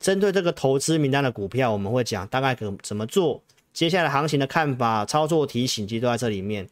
[0.00, 3.42] 针对这个投资名单的股票，我们会讲大概可怎么做，
[3.72, 6.68] 接下来行情的看法、操作提醒，其实都在这里面。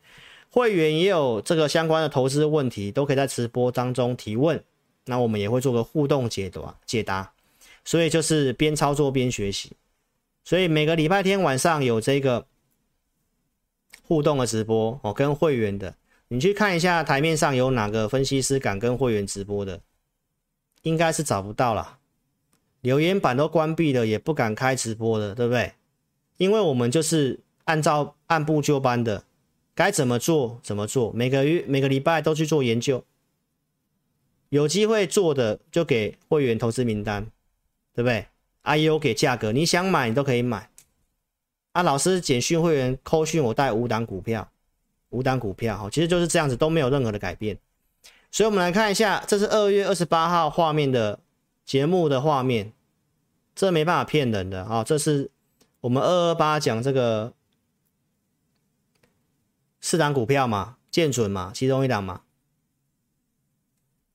[0.53, 4.61] 会员也有这个相关的投资问题，都可以在直播当中提问，
[5.05, 7.33] 那我们也会做个互动解答解答，
[7.85, 9.71] 所以就是边操作边学习，
[10.43, 12.47] 所以每个礼拜天晚上有这个
[14.11, 15.95] 互动的直播哦，跟会员的，
[16.27, 19.81] 你去看一下台面上有哪个分析师敢跟会员直播的，
[20.83, 21.99] 应该是找不到了，
[22.81, 25.75] 留言板都关闭了，也不敢开直播的，对不对？
[26.39, 29.23] 因为我们就是按照按部就班的。
[29.77, 33.05] 该怎么做怎么做，每个月每个礼拜都去做研究，
[34.49, 37.27] 有机会做的就给会员投资名单，
[37.95, 38.27] 对不对？
[38.63, 40.69] 啊，也有给价格，你想买你都可以买。
[41.73, 44.51] 啊，老师简讯会员扣讯我带五档股票，
[45.11, 47.59] 五档股票，其实就是这样子，都没有任何的改变。
[48.31, 51.19] 所以，我们来看一下，这是二月二十八号画面的
[51.65, 52.73] 节目的画面，
[53.55, 55.31] 这没办法骗人的啊，这是
[55.81, 57.33] 我们二二八讲这个。
[59.83, 62.21] 四档股票嘛，建准嘛，其中一档嘛，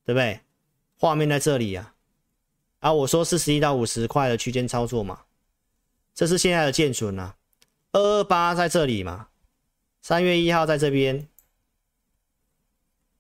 [0.06, 0.42] 对不对？
[1.00, 1.96] 画面在这里呀，
[2.82, 5.22] 啊，啊，我说四十一到五十块的区间操作嘛，
[6.14, 7.36] 这是现在的建准啊，
[7.96, 9.30] 二二八在这里嘛，
[10.02, 11.30] 三月一号在这边，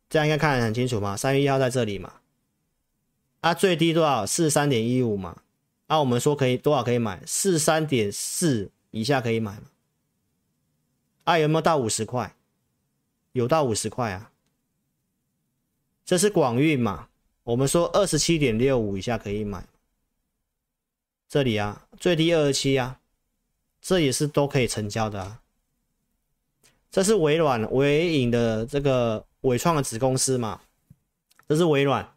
[0.09, 2.15] 这样应该看得很清楚嘛，三月一号在这里嘛，
[3.39, 4.25] 啊，最低多少？
[4.25, 5.43] 四十三点一五嘛，
[5.87, 7.23] 啊，我们说可以多少可以买？
[7.25, 9.71] 四十三点四以下可以买嘛。
[11.23, 12.35] 啊，有没有到五十块？
[13.31, 14.33] 有到五十块啊。
[16.03, 17.07] 这是广运嘛？
[17.43, 19.65] 我们说二十七点六五以下可以买。
[21.29, 22.99] 这里啊，最低二十七啊，
[23.87, 25.41] 这也是都可以成交的啊。
[26.89, 30.61] 这是微软微影的这个伟创的子公司嘛？
[31.47, 32.15] 这是微软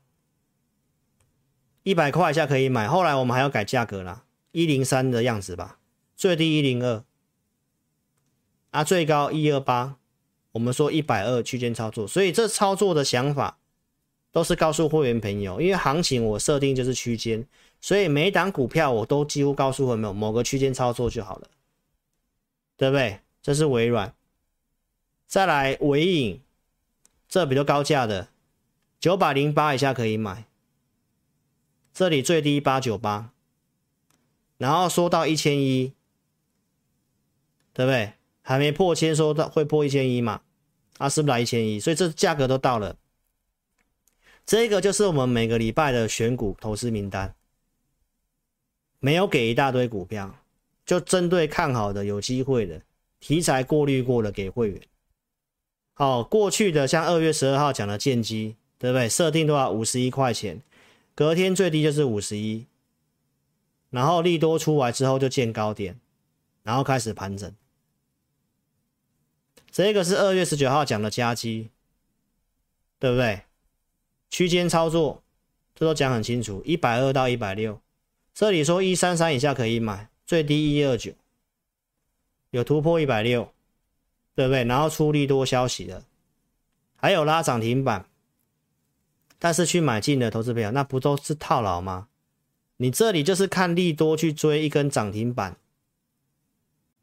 [1.83, 2.89] 一百块以下可以买。
[2.89, 5.79] 后来我们还要改价格啦，一零三的样子吧，
[6.17, 7.05] 最低一零二，
[8.71, 9.97] 啊，最高一二八。
[10.53, 13.59] 我们说一百二区间操作，所以这操作的想法
[14.33, 17.47] 都是告诉会员朋友，因为行情我设定就是区间，
[17.83, 21.49] 所以每档股票我都几乎告诉会员某个区间操作就好了，
[22.79, 23.21] 对不对？
[23.43, 24.15] 这是微软，
[25.27, 26.43] 再来纬颖，
[27.29, 28.29] 这比较高价的
[28.99, 30.47] 九百零八以下可以买，
[31.93, 33.33] 这里最低八九八，
[34.57, 35.93] 然后说到一千一，
[37.73, 38.15] 对不对？
[38.43, 40.43] 还没破千，说到会破一千一嘛？
[40.99, 41.81] 啊，是不是来一千一？
[41.81, 42.97] 所以这价格都到了。
[44.47, 47.35] 这个就是我们每个礼拜的选股投资名单，
[48.99, 50.38] 没有给一大堆股票，
[50.89, 52.81] 就针对看好的、有机会的
[53.21, 54.81] 题材过滤过了给会员。
[55.93, 59.07] 好，过去的像二月十二号讲的建机，对不对？
[59.07, 59.71] 设定多少？
[59.71, 60.63] 五十一块钱，
[61.15, 62.65] 隔天最低就是五十一，
[63.91, 66.01] 然后利多出来之后就见高点，
[66.63, 67.55] 然后开始盘整。
[69.71, 71.69] 这个是二月十九号讲的加基，
[72.99, 73.43] 对不对？
[74.31, 75.23] 区间操作，
[75.75, 77.79] 这都讲很清楚，一百二到一百六，
[78.33, 81.15] 这里说一三三以下可以买，最低一二九，
[82.51, 83.51] 有突破一百六，
[84.35, 84.63] 对不对？
[84.65, 86.05] 然后出利多消息了，
[86.97, 88.05] 还有拉涨停板，
[89.39, 92.09] 但是去买进的投资朋友，那不都是套牢吗？
[92.77, 95.57] 你这里就是看利多去追一根涨停板。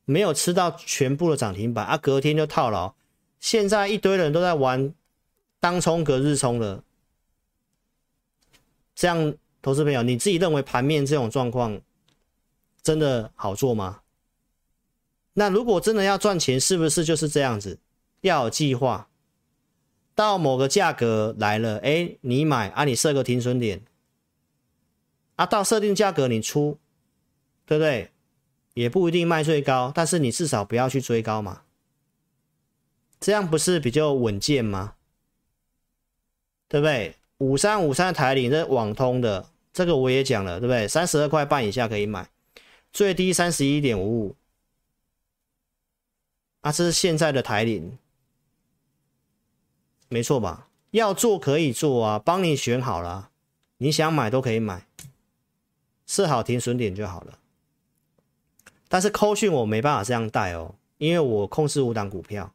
[0.05, 2.93] 没有吃到全部的涨停板啊，隔天就套牢。
[3.39, 4.93] 现在一堆人都在玩
[5.59, 6.83] 当冲隔日冲的，
[8.93, 11.81] 这样投资朋友，你自己认为盘面这种状况
[12.85, 14.01] 真的好做吗？
[15.33, 17.79] 那如果真的要赚钱，是不是就是这样子？
[18.21, 19.09] 要有计划，
[20.13, 23.81] 到某个价格来了，哎，你买啊，你设个停损点
[25.35, 26.77] 啊，到设定价格你出，
[27.65, 28.11] 对不对？
[28.75, 31.63] 也不一定卖最高，但是你至少不要去追高嘛，
[33.19, 34.93] 这样不是比较稳健吗？
[36.67, 37.15] 对不对？
[37.39, 40.87] 五三五三台领这网通的，这个我也讲了，对不对？
[40.87, 42.29] 三十二块半以下可以买，
[42.95, 44.35] 最低三十一点五五，
[46.61, 47.97] 啊，这是现在的台领，
[50.07, 50.69] 没错吧？
[50.91, 53.31] 要做可以做啊，帮你选好了，
[53.79, 54.87] 你想买都可以买，
[56.07, 57.37] 设好停损点就好了。
[58.87, 62.53] 但是扣讯我没办法这样带哦，因为我控制五档股票，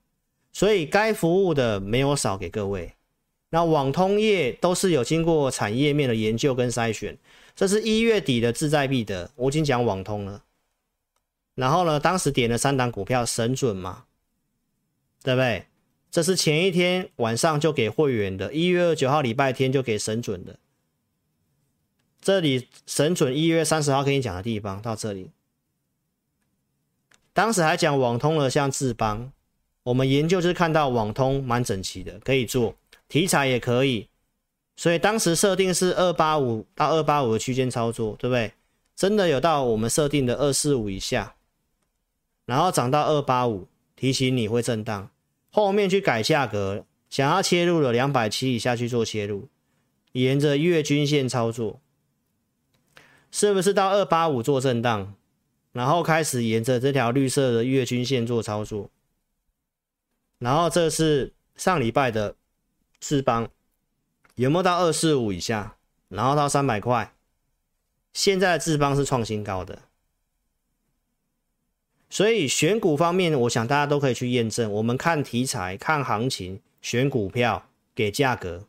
[0.54, 2.94] 所以该服务的没有少给各位。
[3.50, 7.18] 那网通业都是有经过产业面的研究跟筛选，
[7.60, 10.44] 这是一月底的志在必得，我已经讲网通了。
[11.54, 14.04] 然后呢，当时点了三档股票神准嘛，
[15.22, 15.66] 对不对？
[16.10, 20.58] 这是前一天晚上就给会员的，一月二十九号礼拜天就给神准的。
[22.22, 25.30] 这里神准一月三十号跟你讲的地方到这里。
[27.34, 29.30] 当时还讲网通了，像智邦，
[29.82, 32.74] 我们研究就是看到网通蛮整齐的，可以做
[33.06, 34.08] 题材也可以，
[34.80, 38.54] 所以当时设定是二八五到二八五的区间操作，对不对？
[38.96, 41.34] 真的有到我们设定的二四五以下，
[42.46, 45.10] 然后涨到二八五，提醒你会震荡，
[45.50, 49.50] 后面去改价格，想要切入了两百七以下去做切入，
[50.12, 51.78] 沿着月均线操作，
[53.30, 55.14] 是不是到二八五做震荡？
[55.72, 58.88] 然后开始沿着这条绿色的月均线做操作，
[60.38, 62.34] 然后这是上礼拜的
[62.98, 63.50] 智邦，
[64.40, 65.76] 有没有到二四五以下？
[66.08, 67.12] 然后到三百块，
[68.14, 69.82] 现在的智邦是创新高的，
[72.08, 74.72] 所以选股方面，我想大家都可以去验证。
[74.72, 78.64] 我们看题材、看行情、选股票、给价格，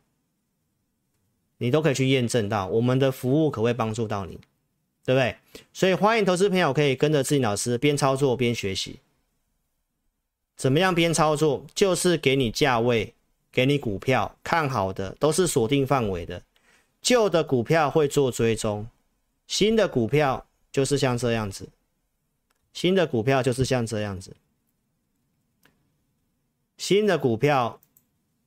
[1.56, 4.38] 你都可以去验证到我们的服务可不可以帮助到你。
[5.04, 5.36] 对不对？
[5.72, 9.00] 所以欢迎投资朋友可以跟着志颖老师边操作边学习。
[10.54, 11.66] 怎么样边操作？
[11.74, 13.14] 就是给你价位，
[13.52, 16.42] 给你股票看好的，都是锁定范围的。
[17.00, 18.88] 旧的股票会做追踪，
[19.46, 21.68] 新的股票就是像这样子。
[22.72, 24.34] 新的股票就是像这样子。
[26.78, 27.78] 新的股票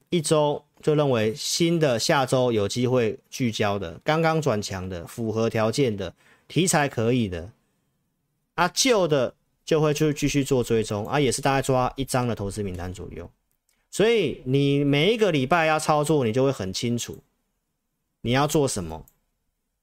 [0.09, 6.13] 一周就认为新的下周有机会聚焦的，刚刚转强的，符合条件的。
[6.47, 7.51] 题材可以的，
[8.53, 9.33] 啊，旧的
[9.65, 13.27] 就会去继续做追踪啊，也是大概抓一张的投资名单左右，
[13.95, 17.19] 所以你每一个礼拜要操作，你就会很清楚
[18.23, 19.05] 你要做什么，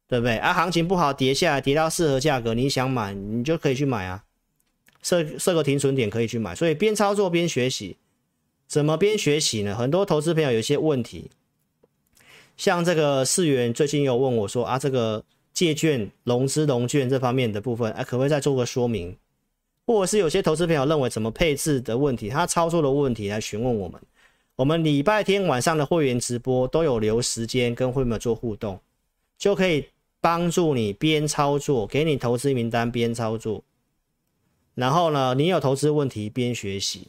[0.07, 0.37] 对不对？
[0.37, 4.23] 啊，行情不好跌下来，跌到适合价格，你想买，你就可以去买啊，
[5.01, 7.97] 设设个停损点可以去买，所以边操作边学习，
[8.67, 9.75] 怎么边学习呢？
[9.75, 11.31] 很多投资朋友有些问题，
[12.59, 19.17] 像这个市原最近有问我说啊，这个借券融资融券这方面的部分，啊，可不可以再做个说明？
[19.93, 24.01] 或者是有些投资朋友认为怎么配置的问题，他操作的问题来询问我们。
[24.57, 28.79] 我们礼拜天晚上的会员直播都有留时间跟会员做互动，
[29.39, 29.87] 就可以
[30.21, 33.63] 帮助你边操作，给你投资名单边操作。
[34.75, 37.09] 然后呢，你有投资问题边学习。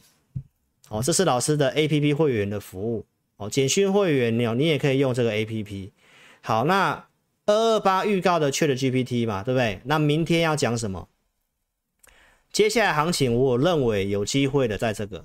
[0.88, 3.04] 哦，这是老师的 APP 会员的服务。
[3.36, 5.90] 哦，简讯会员你你也可以用这个 APP。
[6.40, 7.06] 好，那
[7.46, 9.80] 二二八预告的 ChatGPT 嘛，对不对？
[9.84, 11.08] 那明天要讲什么？
[12.54, 15.24] 接下来行情，我认为有机会的，在这个。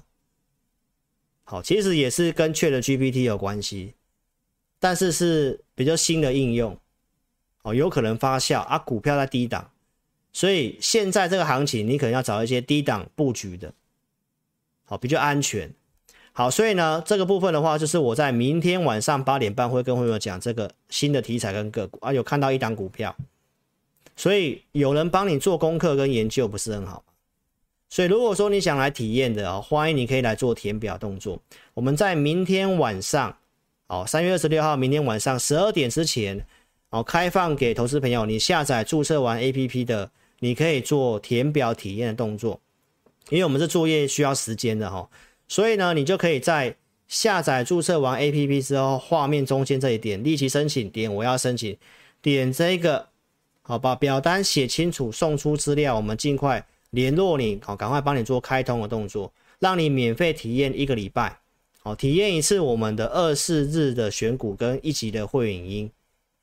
[1.43, 3.93] 好，其实也是跟 ChatGPT 有关系，
[4.79, 6.75] 但是是比较新的应用。
[7.61, 9.69] 哦，有可能发酵啊，股票在低档，
[10.33, 13.71] 所以现在这个行情，你可能要找一些低档布局的，
[14.85, 15.71] 好，比较安全。
[16.33, 23.15] 好，所以呢，这个部分的话，就是我在明天晚上八点半会跟会员讲这个新的题材跟个股啊，有看到一档股票，
[24.15, 27.03] 所以有人帮你做功课跟研究不是很好，
[27.89, 31.41] 所以如果说你想来体验的啊，欢迎你可以来做填表动作。
[31.73, 33.35] 我们在明天晚上，
[33.87, 36.45] 哦，三月二十六号，明天晚上十二点之前，
[36.91, 42.61] 哦，开放给投资朋友，你下载注册完 APP 的，你可以做填表体验的动作，
[43.29, 45.09] 因为我们这作业需要时间的哈。
[45.47, 46.75] 所以呢，你就可以在
[47.07, 51.75] 下载注册完 APP 之后，画面中间这一点立即申请，点我要申请，
[52.21, 53.07] 点这个，
[53.63, 61.39] 好，把表单写清楚，送出资料，我们尽快联络你，好，赶快帮你做开通的动作，让你免费体验一个礼拜，
[61.81, 65.91] 好，体验一次我们的二四日的选股跟一级的会员音，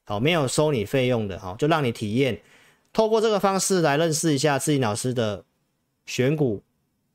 [0.05, 2.41] 好，没有收你费用的，好，就让你体验，
[2.93, 5.45] 透过这个方式来认识一下自己老师的
[6.05, 6.63] 选股。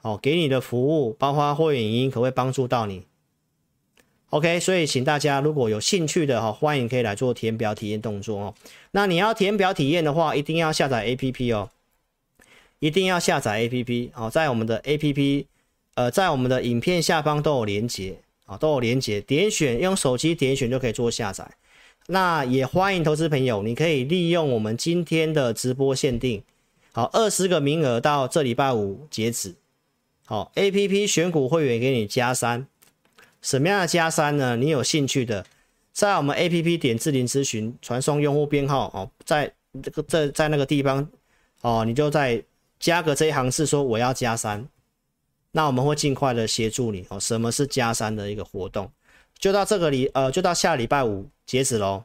[0.03, 3.05] 哦，给你的服务，包括会员音，可不可以帮助到你
[4.31, 8.55] ？OK，所以请大家如果有兴趣的哈，欢迎可以来做填表体验动作哦。
[8.93, 11.69] 那你要填表体验的话，一定要下载 APP 哦，
[12.81, 15.45] 一定要下载 APP 哦，在我们的 APP，
[15.93, 18.15] 呃，在我们的影片下方都有连接
[18.45, 21.47] 啊，都有连接，点选用手机点选就可以做下载。
[22.07, 26.41] 那也欢迎投资朋友，你可以利用我们今天的直播限定，
[26.91, 29.53] 好，二十个名额到这礼拜五截止。
[30.25, 32.65] 好，A P P 选股会员给你加三，
[33.43, 34.55] 什么样的加三呢？
[34.55, 35.45] 你有兴趣的，
[35.93, 39.53] 在我们 A P P 点智霖咨询，传送用户编号哦，在
[39.83, 41.07] 这个在在那个地方
[41.61, 42.43] 哦，你就在
[42.81, 44.67] 加个这一行是说我要加三，
[45.53, 47.17] 那我们会尽快的协助你哦。
[47.17, 48.91] 什么是加三的一个活动？
[49.39, 52.03] 就到这个礼呃，就到下礼拜五截止喽。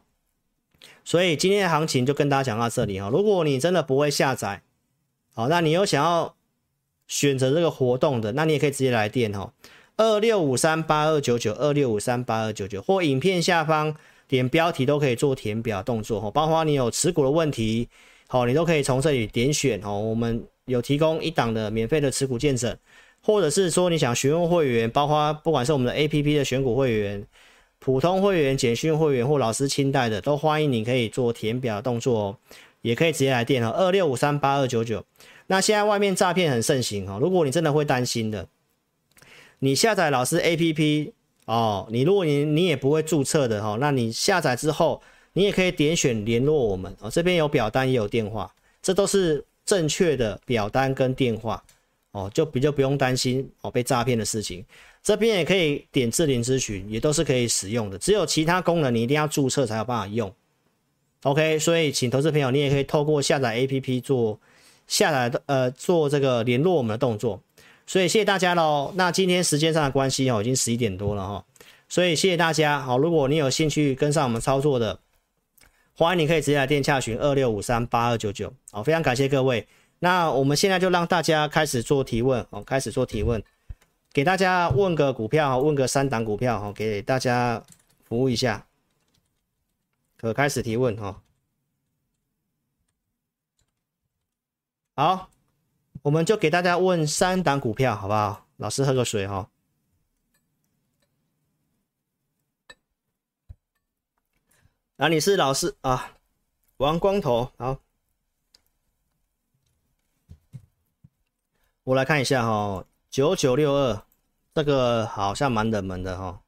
[1.04, 3.08] 所以今天的行情就跟大家讲到这里哈。
[3.08, 4.62] 如果你真的不会下载，
[5.34, 6.36] 好，那你又想要。
[7.08, 9.52] 选择这个活动的，那你也可以直接来电哦，
[9.96, 13.94] 二六五三八二九九二六五三八二九九，或影片下方
[14.26, 17.88] 点标题都可以做填表动作哈，包括你有持股的问题，
[18.26, 19.96] 好，你都可以从这里点选哦。
[19.96, 22.76] 我们有提供一档的免费的持股见证，
[23.22, 27.24] 或者是说你想询问会员，包括不管是我们的 APP 的选股会员、
[27.78, 32.36] 普通会员、简讯会员或老师亲带的，都欢迎你可以做填表动作哦，
[32.82, 35.04] 也可以直接来电哈，二六五三八二九九。
[35.46, 38.48] 那现在外面诈骗很盛行哈，如果你真的会担心的，
[39.60, 41.12] 你下载老师 APP
[41.44, 45.00] 哦，你如果你你也不会注册的哈，那你下载之后，
[45.34, 48.52] 你也可以点选联络我们哦，这边有表单也有电话，
[48.82, 51.62] 这都是正确的表单跟电话
[52.12, 54.64] 哦，就比较不用担心哦被诈骗的事情。
[55.02, 60.32] 这边也可以点智霖咨询，也都是可以使用的，只有其他功能你一定要注册才有办法用。
[61.24, 64.40] OK，所以请投资朋友你也可以透过下载 APP 做。
[64.88, 67.42] 下载的呃做这个联络我们的动作，
[67.88, 68.92] 所以谢谢大家喽。
[68.94, 71.44] 那今天时间上的关系哦，已经十一点多了哈，
[71.88, 72.80] 所以谢谢大家。
[72.80, 74.96] 好，如果你有兴趣跟上我们操作的，
[75.98, 78.52] 欢迎你可以直接来电洽询二六五三八二九九。
[78.70, 79.66] 好，非常感谢各位。
[80.00, 83.42] 那我们现在就让大家开始做提问哦，开始做提问，
[84.12, 87.62] 给大家问个股票，问个三档股票哈，给大家
[88.04, 88.66] 服务一下，
[90.18, 91.22] 可开始提问哈。
[94.94, 95.30] 好，
[96.02, 98.46] 我们就给大家问三档股票，好不好？
[98.58, 99.48] 老师喝个水哈。
[104.96, 106.16] 啊，你是老师啊，
[106.78, 107.52] 王光头。
[107.58, 107.78] 好，
[111.84, 114.02] 我来看一下哈，九九六二，
[114.54, 116.40] 这个好像蛮冷门的哈。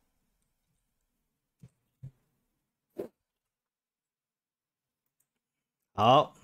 [5.92, 6.34] 好。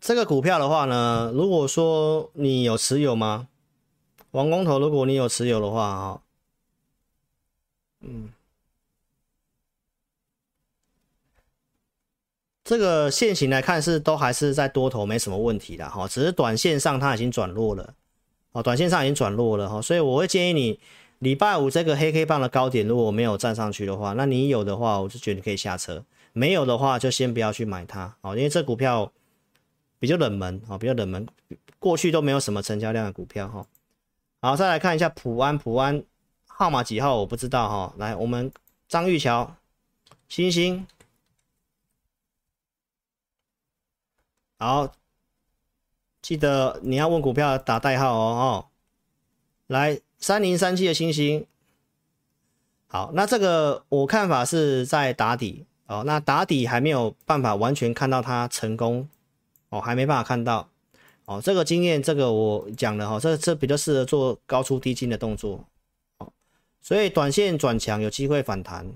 [0.00, 3.48] 这个股票的话呢，如果说你有持有吗？
[4.32, 6.22] 王光头，如果你有持有的话，哈，
[8.00, 8.33] 嗯，
[12.64, 17.94] 这个线型来看是都还是在多头，没什么问题的哈，只是短线上它已经转弱了，
[18.52, 20.80] 哦，短线上已经转弱了哈，所以我会建议你
[21.18, 26.02] 礼拜五这个黑 K 棒的高点如果没有站上去的话，那你有的话，我就觉得你可以下车。
[26.32, 29.12] 没有的话，就先不要去买它哦，因为这股票
[29.98, 31.26] 比较冷门哦，比较冷门，
[31.78, 33.66] 过去都没有什么成交量的股票哈。
[34.40, 36.02] 好，再来看一下普安，普安
[36.46, 37.94] 号码几号我不知道哈。
[37.98, 38.50] 来，我们
[38.88, 39.54] 张玉桥，
[40.28, 40.86] 星星，
[44.64, 44.90] 好，
[46.22, 48.66] 记得你要问股票打代号哦哦。
[49.66, 51.46] 来，三零三七的星星，
[52.86, 55.66] 好，那这个我看法是在打底。
[55.86, 59.06] 哦，那打底还没有办法完全看到它成功，
[59.68, 60.66] 哦，还没办法看到，
[61.26, 65.62] 哦，这个经验，这个我讲了哈，这这比较适合做高出低进的动作，
[66.16, 66.32] 哦，
[66.80, 68.90] 所以短线转强有机会反弹，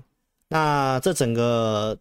[0.47, 1.95] 那这整个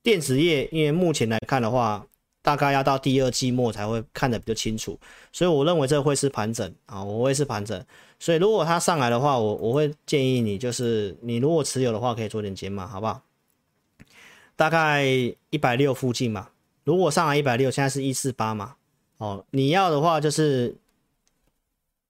[0.00, 2.06] 电子业，因为目前来看的话，
[2.42, 4.98] 大概要到第二季末才会看得比较清楚，
[5.30, 7.84] 所以我认为这会是盘整啊，我会是盘整，
[8.18, 13.22] 所以如果它上来的话，我我会建议你，就是你如果持有的话，可以做点减码，好不好？
[14.56, 15.04] 大概
[15.50, 16.50] 一百六附近嘛，
[16.84, 18.76] 如果上来一百六，现在是一四八嘛，
[19.18, 20.76] 哦，你要的话就是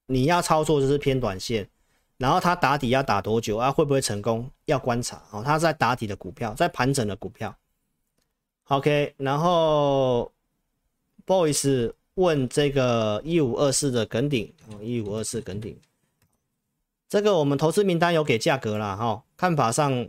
[0.07, 1.69] 你要操作就是偏短线，
[2.19, 3.71] 然后它打底要打多久啊？
[3.71, 4.51] 会不会成功？
[4.67, 5.43] 要观察哦。
[5.45, 7.55] 它在打底的股票，在盘整的股票。
[8.71, 10.33] OK，然后
[11.27, 15.77] Boys 问这个一五二四的耿鼎，一五二四梗顶，
[17.09, 20.09] 这个我们投资名单有给价格了哈，看法上。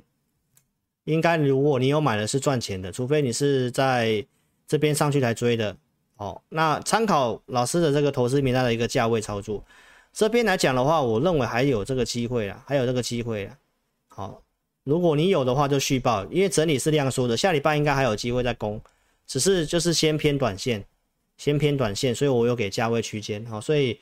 [1.06, 4.24] 应该，如果你有买的是赚钱的，除非你是在
[4.68, 5.76] 这边上去才追的
[6.18, 6.40] 哦。
[6.50, 9.66] 那参考老师的这个投资名单的一个价位操作，
[10.14, 13.58] 这边来讲的话，我认为还有这个机会啊，还有这个机会啊。
[14.10, 14.44] 好，
[14.84, 18.82] 如果你有的话就续报，因为整理是量缩的，下礼拜应该还有机会再攻，
[19.28, 20.84] 只是就是先偏短线，
[21.38, 23.46] 先偏短线，所以我有给价位区间。
[23.46, 24.00] 好，所以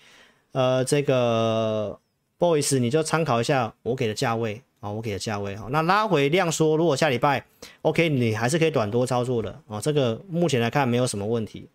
[0.51, 1.99] 呃这个
[2.37, 4.61] boys 你就参考一下我给的价位。
[4.81, 7.45] 啊，我给的价位哈，那拉回量缩，如果下礼拜
[7.81, 9.81] OK，你还是可以短多操作的哦。
[9.81, 11.67] 这个目前来看没有什么问题。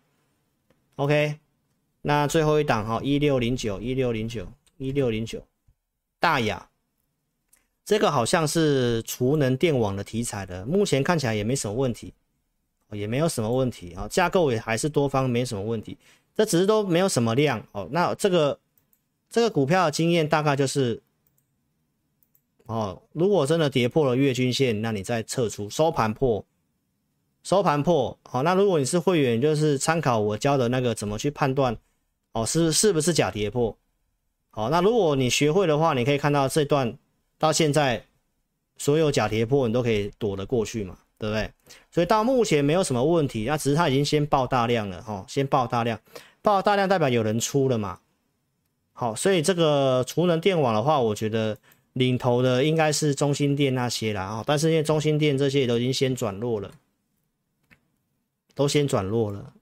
[0.95, 1.37] OK，
[2.01, 4.47] 那最后一档哈，一六零九，一六零九，
[4.79, 5.39] 一六零九，
[6.19, 6.67] 大亚，
[7.85, 12.13] 这个好像是储能电网的题材的，目前看起来也没什么问题，
[12.91, 15.97] 也没有什么问题啊，架构也还是多方，没什么问题，
[16.33, 17.87] 这只是都没有什么量哦。
[17.91, 18.59] 那这个
[19.29, 21.01] 这个股票的经验大概就是。
[22.67, 26.43] 哦，如果真的跌破了月均线，那你再撤出，收盘破，
[27.43, 28.17] 收盘破。
[28.23, 31.77] 好，那如果你是会员，就是参考我教的那个怎么去判断，
[32.31, 33.77] 哦，是是不是假跌破？
[34.49, 36.97] 好，那如果你学会的话，你可以看到这段
[37.37, 38.03] 到现在
[38.77, 41.51] 所有假跌破你都可以躲得过去嘛，对不对？
[41.91, 45.99] 所以到目前没有什么问题，那只是它已经先爆大量了，哈，先爆大量，
[46.41, 47.99] 爆大量代表有人出了嘛。
[48.93, 51.57] 好，所以这个储能电网的话，我觉得。
[51.95, 56.69] 领头的应该是中兴电那些啦啊，但是因为中兴电这些也都已经先转弱了，
[58.53, 59.53] 都先转弱了，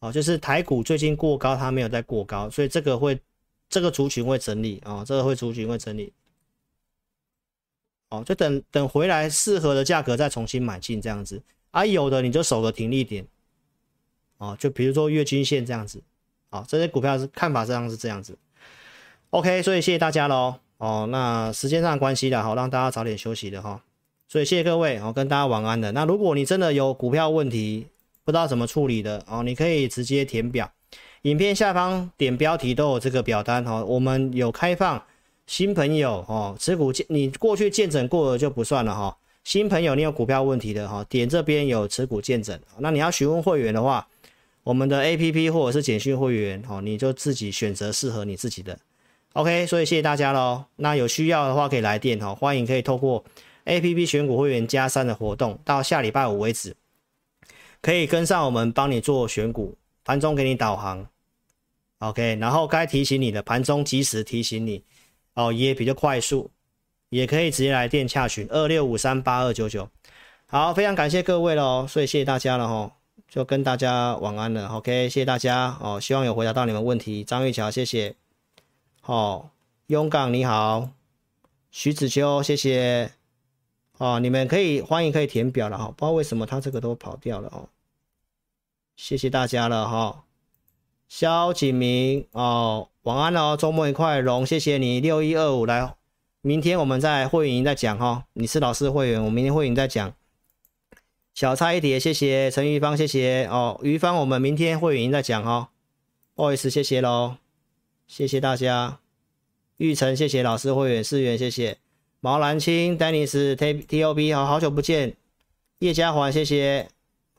[0.00, 3.16] 哦，就是台股最近过高，它没有再过高，所以这个会
[3.68, 6.12] 这个族群会整理啊，这个会族群会整理，
[8.12, 13.26] 哦，就等等回来适合的价格再重新买进这样子，啊，有的你就守个停利点，
[14.36, 16.02] 哦，就比如说月均线这样子，
[16.50, 18.36] 啊，这些股票是看法上是这样子
[19.30, 20.56] ，OK，所以谢谢大家喽。
[20.76, 23.80] 哦，那时间上关系的，好让大家早点休息的哈，
[24.28, 25.92] 所以谢谢各位，哦，跟大家晚安的。
[25.92, 27.86] 那如果你真的有股票问题，
[28.24, 30.70] 不知道怎么处理的哦，你可以直接填表，
[31.22, 33.82] 影片下方点标题都有这个表单哈。
[33.84, 35.02] 我们有开放
[35.52, 39.14] 新朋友哦，持股见你过去见诊过的就不算了哈。
[39.44, 42.58] 新朋友你有股票问题的哈，点这边有持股见诊。
[42.78, 44.08] 那你要询问会员的话，
[44.62, 48.78] 我们的 APP 或者是简讯会员哦，你就自己选择适合你自己的。
[49.34, 50.64] OK，所以谢谢大家喽。
[50.76, 53.22] 那有需要的话可以来电哈，欢迎可以透过
[53.66, 56.74] APP 选股会员加三的活动，到下礼拜五为止，
[57.82, 61.06] 可以跟上我们帮你做选股，盘中给你导航。
[61.98, 64.82] OK，然后该提醒你的盘中及时提醒你，
[65.34, 66.50] 哦也比较快速，
[67.08, 69.88] 也可以直接来电洽询二六五三八二九九。
[70.46, 72.92] 好，非常感谢各位喽，所以谢谢大家了哈，
[73.26, 74.68] 就跟大家晚安了。
[74.68, 77.24] OK，谢谢大家哦，希望有回答到你们问题。
[77.24, 78.14] 张玉桥，谢谢。
[79.04, 79.50] 哦，
[79.86, 80.90] 勇敢你好，
[81.70, 83.12] 徐子秋，谢谢。
[83.98, 87.68] 哦，你们可以欢迎可以填表了哈，不知道为什么他这个都跑掉了哦。
[88.94, 90.24] 谢谢大家了哈，
[91.08, 95.92] 萧景明哦，晚安哦，周末愉快，龙谢谢你六一二五来
[96.40, 98.26] 明天我们在会员营再讲哈。
[98.34, 100.14] 你是老师会员，我明天会员再讲。
[101.34, 103.80] 小菜一碟，谢谢陈玉芳，谢谢哦。
[103.82, 105.70] 于芳，我们明天会员营再讲哈。
[106.36, 107.34] 不好意思，谢谢喽，
[108.06, 109.00] 谢谢大家。
[109.78, 111.78] 玉成，谢谢老师会员四元，谢谢。
[112.20, 115.16] 毛兰青，Dennis T T O B，好好久不见。
[115.80, 116.88] 叶家环，谢谢。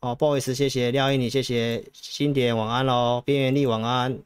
[0.02, 1.82] 哦，不好意思，谢谢廖一你，谢谢。
[1.94, 3.22] 新典，晚安喽。
[3.26, 4.20] 边缘力，晚安。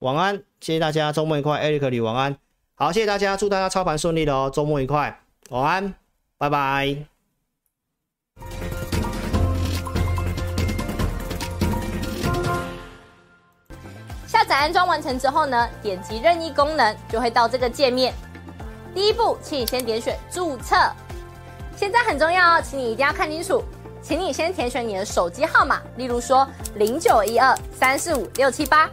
[0.00, 1.62] 晚安，谢谢大家，周末愉快。
[1.62, 2.34] Eric 李，晚安。
[2.74, 5.20] 好，谢谢大家，祝大家操盘顺利的哦，周末愉快。
[5.50, 5.94] 晚安，
[6.38, 6.96] 拜拜。
[14.26, 18.14] 下载安装完成之后呢，点击任意功能就会到这个界面。
[18.94, 20.76] 第一步，请你先点选注册。
[21.76, 23.62] 现在很重要哦，请你一定要看清楚。
[24.00, 28.88] 请你先填选你的手机号码，例如说零九一二三四五六七八，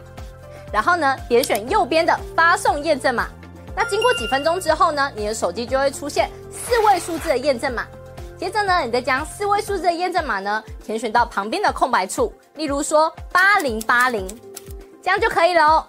[0.72, 3.28] 然后呢，点选右边的发送验证码。
[3.76, 7.86] 那经过几分钟之后呢，你的手机就会出现四位数字的验证码。
[8.36, 14.28] 接着呢，你再将四位数字的验证码呢填选到旁边的空白处，例如说八零八零，
[15.02, 15.86] 这样就可以了哦。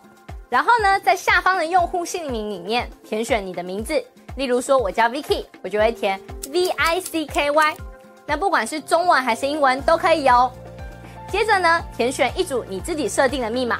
[0.49, 4.03] 然后呢，在下方的用户姓名里面填选你的名字，
[4.35, 6.19] 例如说我叫 Vicky，我就会填
[6.51, 7.77] V I C K Y。
[8.25, 10.51] 那不管是中文还是英文都可以哦。
[11.31, 13.79] 接着呢，填选一组你自己设定的密码，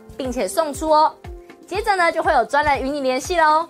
[0.21, 1.11] 并且送出哦。
[1.65, 3.67] 接着呢，就会有专人与你联系喽。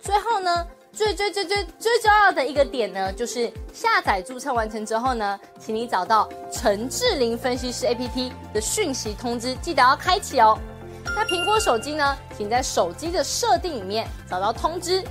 [0.00, 10.56] 最后呢，最最最最最重要的一个点呢，就是下载注册完成之后呢，请你找到陈志玲分析师 APP 的讯息通知，记得要开启哦。
[11.04, 15.02] 那苹果手机呢，请在手机的设定里面找到通知，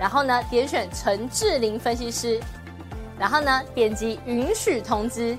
[0.00, 2.40] 然后呢，点选陈志玲分析师，
[3.16, 5.38] 然后呢，点击允许通知。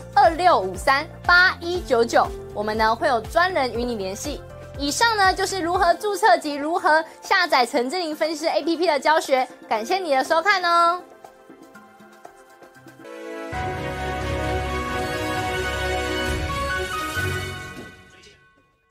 [0.13, 4.41] 二六五三八一九九，我们呢会有专人与你联系。
[4.77, 11.01] 以上呢就是如何注册及如何下载陈智霖分析师 APP 的教学，感谢你的收看哦。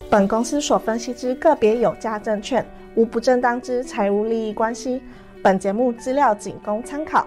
[0.09, 5.03] 本公司所分析之个别有价证券，无不正当之财务利益关系。
[5.43, 7.27] 本节目资料仅供参考，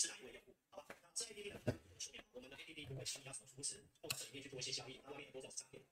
[0.00, 0.56] 是哪一位用户？
[0.70, 1.98] 好吧，那这 APP 的分布
[2.32, 5.84] 我们的 APP 会果你要什么扶持，或者是里面去做一些交易，那外面多种商店？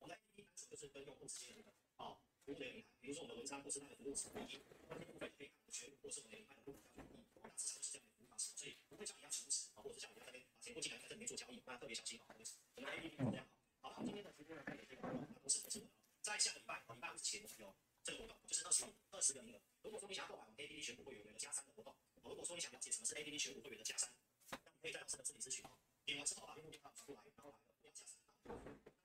[0.00, 4.58] 我们的 APP 单纯就是跟用户之间的啊、哦、服务的平台，比如说我们的文章或是它的服务是唯一，
[4.90, 12.26] 那些部分可以看我们全部或是我们另外的部分交易，大致上就是这样的服务方式，所以不会叫你要扶持啊，或者叫你要这边把钱过进来，在这里面做交易，那特别小心啊，
[12.74, 13.46] 我们的们 APP 这样
[13.80, 13.90] 好。
[13.90, 15.86] 好，那今天的直播呢，也这个活动那都是不错的。
[16.22, 19.60] 在下个礼拜啊，礼拜五之前我有这个活动，就是二十二十个名额。
[19.82, 21.94] 如果说你想要购买我们 APP 全部会有一个加三的活动。
[22.24, 24.08] 如果说你想了解什么是 ABD 选股会员的假山，
[24.50, 25.70] 那你可以在老师的这里咨询哦。
[26.04, 29.03] 点完之后把用户电话转过来，然后来了要加三。